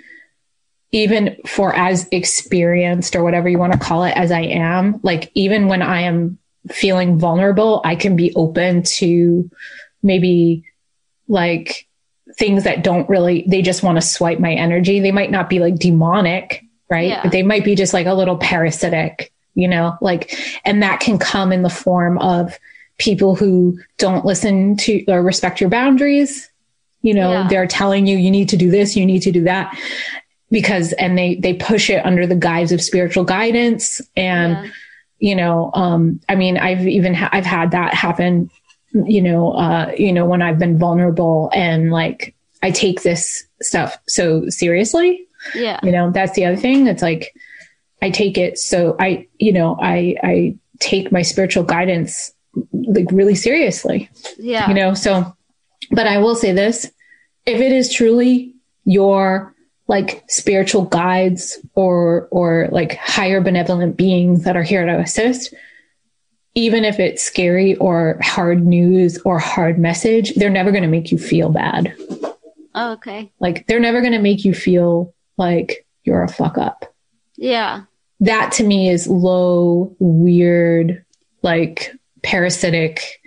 [0.93, 5.30] even for as experienced or whatever you want to call it as I am, like
[5.34, 6.38] even when I am
[6.68, 9.49] feeling vulnerable, I can be open to
[10.03, 10.64] maybe
[11.28, 11.86] like
[12.36, 15.01] things that don't really, they just want to swipe my energy.
[15.01, 17.09] They might not be like demonic, right?
[17.09, 17.22] Yeah.
[17.22, 21.18] But they might be just like a little parasitic, you know, like, and that can
[21.18, 22.59] come in the form of
[22.99, 26.51] people who don't listen to or respect your boundaries.
[27.03, 27.49] You know, Yeah.
[27.49, 29.74] they're telling you, you need to do this, you need to do that
[30.51, 34.01] because and they they push it under the guise of spiritual guidance.
[34.16, 34.70] And yeah.
[35.18, 38.51] you know um i mean i've even ha- i've had that happen
[38.92, 43.98] you know uh you know when i've been vulnerable and like i take this stuff
[44.09, 45.26] so seriously.
[45.55, 45.80] Yeah.
[45.82, 46.86] You know that's the other thing.
[46.86, 47.34] It's like
[48.03, 52.32] i take it so i you know i i take my spiritual guidance
[52.72, 54.11] like really seriously.
[54.38, 54.68] Yeah.
[54.68, 55.36] You know so
[55.90, 56.90] but i will say this.
[57.46, 59.55] If it is truly your
[59.91, 65.53] like spiritual guides or or like higher benevolent beings that are here to assist.
[66.55, 71.11] Even if it's scary or hard news or hard message they're never going to make
[71.11, 71.93] you feel bad.
[72.72, 73.32] Oh, okay.
[73.41, 76.95] Like they're never going to make you feel like you're a fuck up.
[77.36, 77.82] Yeah.
[78.20, 81.05] That to me is low weird
[81.43, 83.20] like parasitic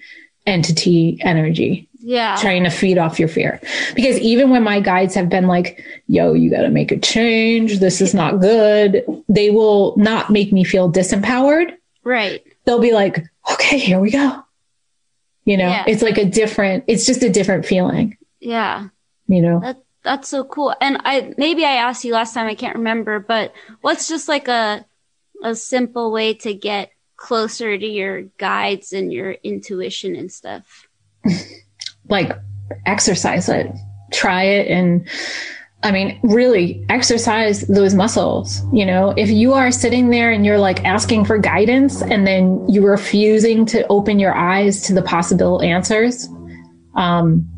[0.45, 3.59] entity energy yeah trying to feed off your fear.
[3.95, 7.79] Because even when my guides have been like, yo, you got to make a change.
[7.79, 9.03] This is not good.
[9.29, 11.71] They will not make me feel disempowered.
[12.03, 14.43] right They'll be like, okay, here we go.
[15.45, 15.85] You know, Yeah.
[15.87, 18.89] it's like a different, it's just a different feeling, yeah
[19.27, 19.61] you know?
[19.61, 23.19] that that's so cool and i maybe i asked you last time i can't remember
[23.21, 24.85] but what's just like a
[25.41, 30.89] a simple way to get closer to your guides and your intuition and stuff
[32.09, 32.31] like
[32.85, 33.71] exercise it,
[34.11, 34.67] try it.
[34.67, 35.07] And
[35.83, 38.61] I mean, really exercise those muscles.
[38.71, 42.65] You know, if you are sitting there and you're like asking for guidance and then
[42.69, 46.29] you're refusing to open your eyes to the possible answers,
[46.95, 47.49] um,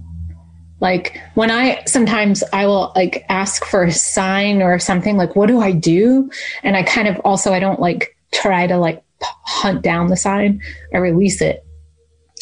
[0.82, 5.48] like when I sometimes I will like ask for a sign or something like, what
[5.48, 6.30] do I do?
[6.64, 10.62] And I kind of also, I don't like try to like hunt down the sign.
[10.94, 11.64] I release it.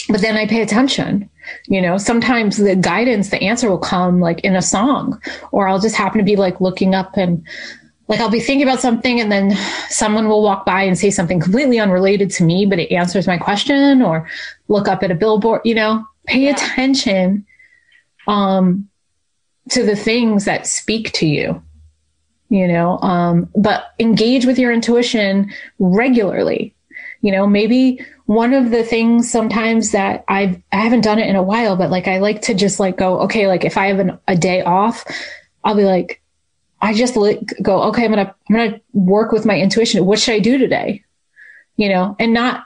[0.09, 1.29] But then I pay attention.
[1.67, 5.21] You know, sometimes the guidance, the answer will come like in a song,
[5.51, 7.45] or I'll just happen to be like looking up and
[8.07, 9.55] like I'll be thinking about something and then
[9.89, 13.37] someone will walk by and say something completely unrelated to me, but it answers my
[13.37, 14.27] question or
[14.67, 16.51] look up at a billboard, you know, pay Yeah.
[16.51, 17.45] attention
[18.27, 18.87] um
[19.69, 21.61] to the things that speak to you
[22.49, 22.99] you know?
[22.99, 26.73] Um but engage with your intuition regularly
[27.23, 31.35] you know maybe one of the things sometimes that i've i haven't done it in
[31.35, 33.97] a while but like i like to just like go okay like if i have
[33.97, 35.03] an, a day off
[35.63, 36.21] i'll be like
[36.81, 40.05] i just like go okay i'm gonna i'm gonna work with my intuition.
[40.05, 41.03] What should i do today?
[41.77, 42.65] You know and not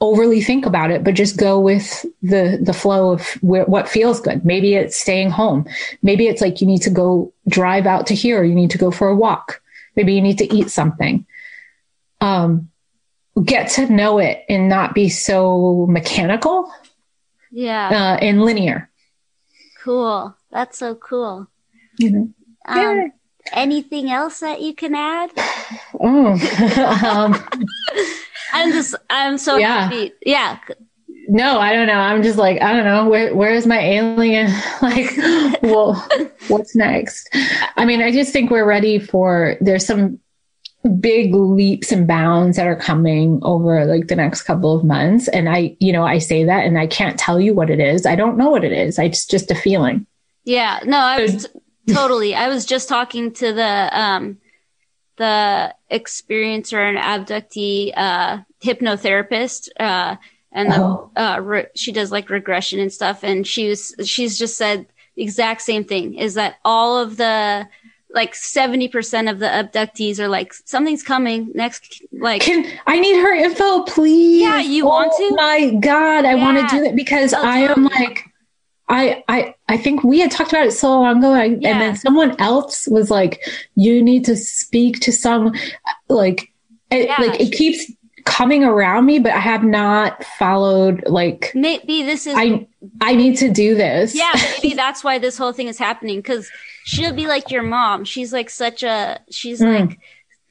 [0.00, 4.20] overly think about it but just go with the the flow of where, what feels
[4.20, 4.44] good.
[4.44, 5.66] Maybe it's staying home.
[6.02, 8.44] Maybe it's like you need to go drive out to here.
[8.44, 9.60] You need to go for a walk.
[9.96, 11.26] Maybe you need to eat something.
[12.20, 12.70] Um,
[13.44, 16.72] get to know it and not be so mechanical
[17.52, 17.88] Yeah.
[17.88, 18.90] uh, and linear.
[19.82, 20.34] Cool.
[20.50, 21.48] That's so cool.
[21.98, 22.28] You know?
[22.66, 23.06] Um, Yeah.
[23.52, 25.30] Anything else that you can add?
[26.00, 26.32] Oh,
[27.06, 27.48] um,
[28.52, 29.84] I'm just, I'm so Yeah.
[29.84, 30.12] happy.
[30.24, 30.58] Yeah.
[31.28, 31.94] no, I don't know.
[31.98, 33.08] I'm just like, I don't know.
[33.08, 34.50] Where, where's my alien?
[34.82, 35.10] like,
[35.62, 35.94] well,
[36.48, 37.28] what's next?
[37.76, 40.18] I mean, I just think we're ready for, there's some
[40.88, 45.28] big leaps and bounds that are coming over like the next couple of months.
[45.28, 48.06] And I, you know, I say that and I can't tell you what it is.
[48.06, 48.98] I don't know what it is.
[48.98, 50.06] It's just a feeling.
[50.44, 50.80] Yeah.
[50.84, 51.48] No, I was
[51.92, 54.38] totally, I was just talking to the, um,
[55.16, 60.16] the experiencer and abductee, uh, hypnotherapist, uh,
[60.52, 61.10] and the, Oh.
[61.16, 63.22] uh, re- she does like regression and stuff.
[63.22, 67.66] And she was, she's just said the exact same thing is that all of the,
[68.10, 73.34] like 70% of the abductees are like, something's coming next, like, Can I need her
[73.34, 74.42] info, please?
[74.42, 75.34] Yeah, you oh want to?
[75.34, 78.24] My God, I want to do that because Oh, I am like,
[78.88, 81.70] I, I, I think we had talked about it so long ago, I, Yeah.
[81.70, 83.42] and then someone else was like,
[83.74, 85.52] "You need to speak to some,
[86.08, 86.52] like,
[86.90, 87.16] it, Yeah.
[87.18, 87.90] like it keeps
[88.24, 91.02] coming around me, but I have not followed.
[91.08, 92.66] Like, maybe this is I,
[93.00, 94.14] I need to do this.
[94.14, 96.50] Yeah, maybe that's why this whole thing is happening because
[96.86, 98.04] she'll be like your mom.
[98.04, 99.80] She's like such a she's Mm.
[99.88, 99.98] like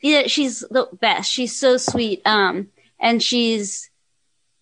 [0.01, 1.31] yeah, she's the best.
[1.31, 2.21] She's so sweet.
[2.25, 2.67] Um,
[2.99, 3.89] and she's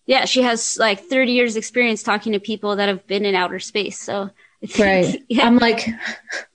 [0.06, 3.58] yeah, she has like 30 years experience talking to people that have been in outer
[3.58, 3.98] space.
[3.98, 4.30] So
[4.78, 5.20] right.
[5.28, 5.86] yeah, I'm like,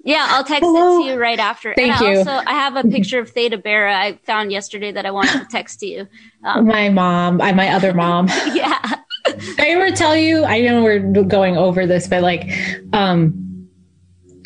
[0.04, 1.02] yeah, I'll text Hello.
[1.02, 1.74] it to you right after.
[1.76, 2.18] Thank and I you.
[2.20, 5.46] also I have a picture of Theda Bara I found yesterday that I wanted to
[5.52, 6.08] text to you.
[6.44, 8.28] Um, my mom, I, my other mom.
[8.54, 8.80] yeah.
[9.28, 10.46] I ever tell you?
[10.46, 12.50] I know we're going over this, but like,
[12.94, 13.49] um,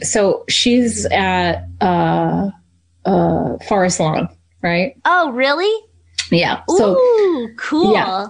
[0.04, 2.50] so she's at uh,
[3.06, 4.30] uh, Forest Lawn,
[4.62, 4.96] right?
[5.06, 5.72] Oh, really?
[6.32, 6.64] Yeah.
[6.68, 7.94] So, Ooh, cool.
[7.94, 8.28] Yeah.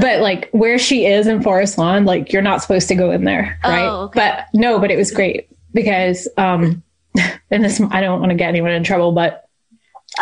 [0.00, 3.24] but like where she is in Forest Lawn, like you're not supposed to go in
[3.24, 3.88] there, Oh, right?
[4.04, 4.20] okay.
[4.20, 6.82] But no, but it was great because, um,
[7.50, 9.48] and this I don't want to get anyone in trouble, but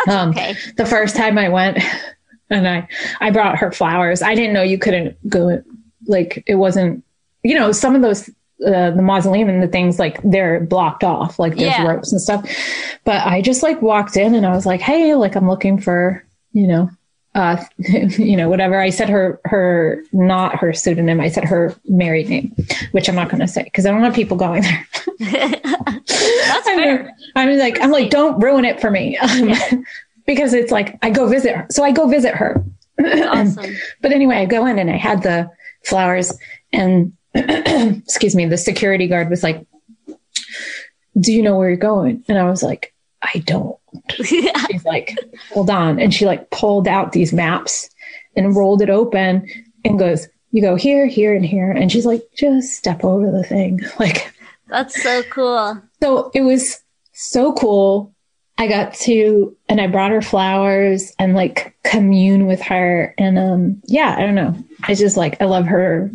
[0.09, 0.55] um, okay.
[0.77, 1.77] the first time I went
[2.49, 2.87] and I,
[3.19, 4.21] I brought her flowers.
[4.21, 5.61] I didn't know you couldn't go
[6.07, 7.03] like it wasn't,
[7.43, 8.29] you know, some of those,
[8.65, 11.87] uh, the mausoleum and the things like they're blocked off, like there's Yeah.
[11.87, 12.45] ropes and stuff.
[13.05, 16.23] But I just like walked in and I was like, Hey, like I'm looking for,
[16.53, 16.89] you know,
[17.33, 18.79] uh, you know, whatever.
[18.79, 21.19] I said her, her, not her pseudonym.
[21.21, 22.55] I said her married name,
[22.91, 24.87] which I'm not going to say because I don't want people going there.
[25.19, 25.61] That's
[26.67, 27.11] I'm, fair.
[27.35, 29.17] I'm like, I'm like, don't ruin it for me.
[29.17, 29.85] Um,
[30.27, 31.67] because it's like, I go visit her.
[31.71, 32.63] So I go visit her.
[33.03, 33.75] Awesome.
[34.01, 35.49] But anyway, I go in and I had the
[35.83, 36.37] flowers
[36.71, 39.65] and excuse me, the security guard was like,
[41.19, 42.23] do you know where you're going?
[42.27, 43.77] And I was like, I don't.
[44.23, 45.17] She's like,
[45.51, 45.99] hold on.
[45.99, 47.89] And she like pulled out these maps
[48.35, 49.47] and rolled it open
[49.83, 51.71] and goes, you go here, here, and here.
[51.71, 53.79] And she's like, just step over the thing.
[53.99, 54.33] Like,
[54.67, 55.81] That's so cool.
[56.01, 56.81] so it was
[57.13, 58.13] so cool.
[58.57, 63.13] I got to, and I brought her flowers and like commune with her.
[63.17, 64.55] And um, yeah, I don't know.
[64.83, 66.11] I just like, I love her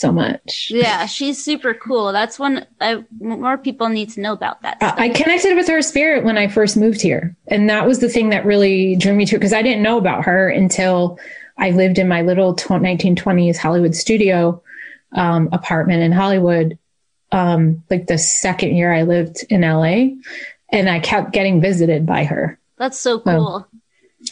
[0.00, 0.68] so much.
[0.70, 2.12] Yeah, she's super cool.
[2.12, 4.78] That's one I, more people need to know about that.
[4.82, 7.36] Uh, I connected with her spirit when I first moved here.
[7.48, 9.98] And that was the thing that really drew me to it because I didn't know
[9.98, 11.18] about her until
[11.58, 14.62] I lived in my little 1920s Hollywood studio
[15.12, 16.78] um, apartment in Hollywood.
[17.32, 20.14] Um, like the second year I lived in LA,
[20.68, 22.60] and I kept getting visited by her.
[22.78, 23.66] That's so cool.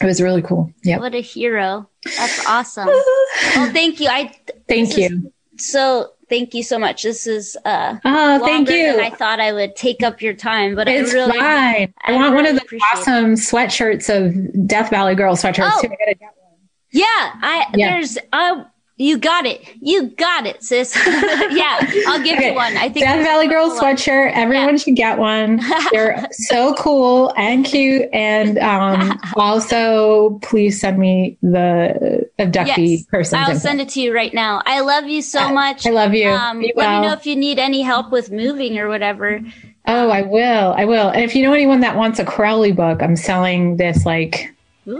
[0.01, 0.71] It was really cool.
[0.83, 0.99] Yeah.
[0.99, 1.89] What a hero.
[2.05, 2.87] That's awesome.
[3.55, 4.07] well, thank you.
[4.07, 4.33] I
[4.67, 5.32] Thank This is- you.
[5.57, 7.03] So thank you so much.
[7.03, 8.99] This is uh Oh, thank you.
[8.99, 11.93] I thought I would take up your time, but It's I really fine.
[12.03, 12.99] I, I want one of the appreciate it.
[12.99, 15.81] awesome sweatshirts of Death Valley Girl sweatshirts Oh.
[15.81, 15.87] too.
[15.87, 16.59] I gotta get one.
[16.91, 17.91] Yeah, I Yeah.
[17.93, 18.63] there's uh
[18.97, 19.61] you got it.
[19.81, 20.95] You got it, sis.
[21.05, 22.49] yeah, I'll give Okay.
[22.49, 22.77] you one.
[22.77, 24.31] I think Death Valley Girl sweatshirt.
[24.33, 25.59] Everyone should get one.
[25.91, 28.07] They're so cool and cute.
[28.13, 33.59] And um, also, please send me the abductee Yes, person's I'll info.
[33.59, 34.61] send it to you right now.
[34.65, 35.85] I love you so much.
[35.87, 36.29] I love you.
[36.29, 37.01] Um, let well.
[37.01, 39.41] me know if you need any help with moving or whatever.
[39.85, 40.73] Oh, I will.
[40.77, 41.09] I will.
[41.09, 44.52] And if you know anyone that wants a Crowley book, I'm selling this like.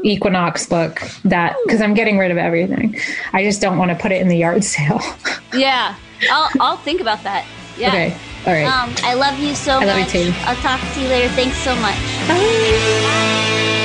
[0.03, 2.97] Equinox book that because I'm getting rid of everything.
[3.34, 5.01] I just don't want to put it in the yard sale.
[5.53, 5.95] Yeah,
[6.29, 7.45] I'll I'll think about that.
[7.77, 7.89] Yeah.
[7.89, 8.17] okay.
[8.45, 8.65] All right.
[8.65, 10.11] Um, I love you so I love you much.
[10.11, 10.34] too.
[10.45, 11.29] I'll talk to you later.
[11.29, 11.97] Thanks so much.
[12.27, 13.79] Bye.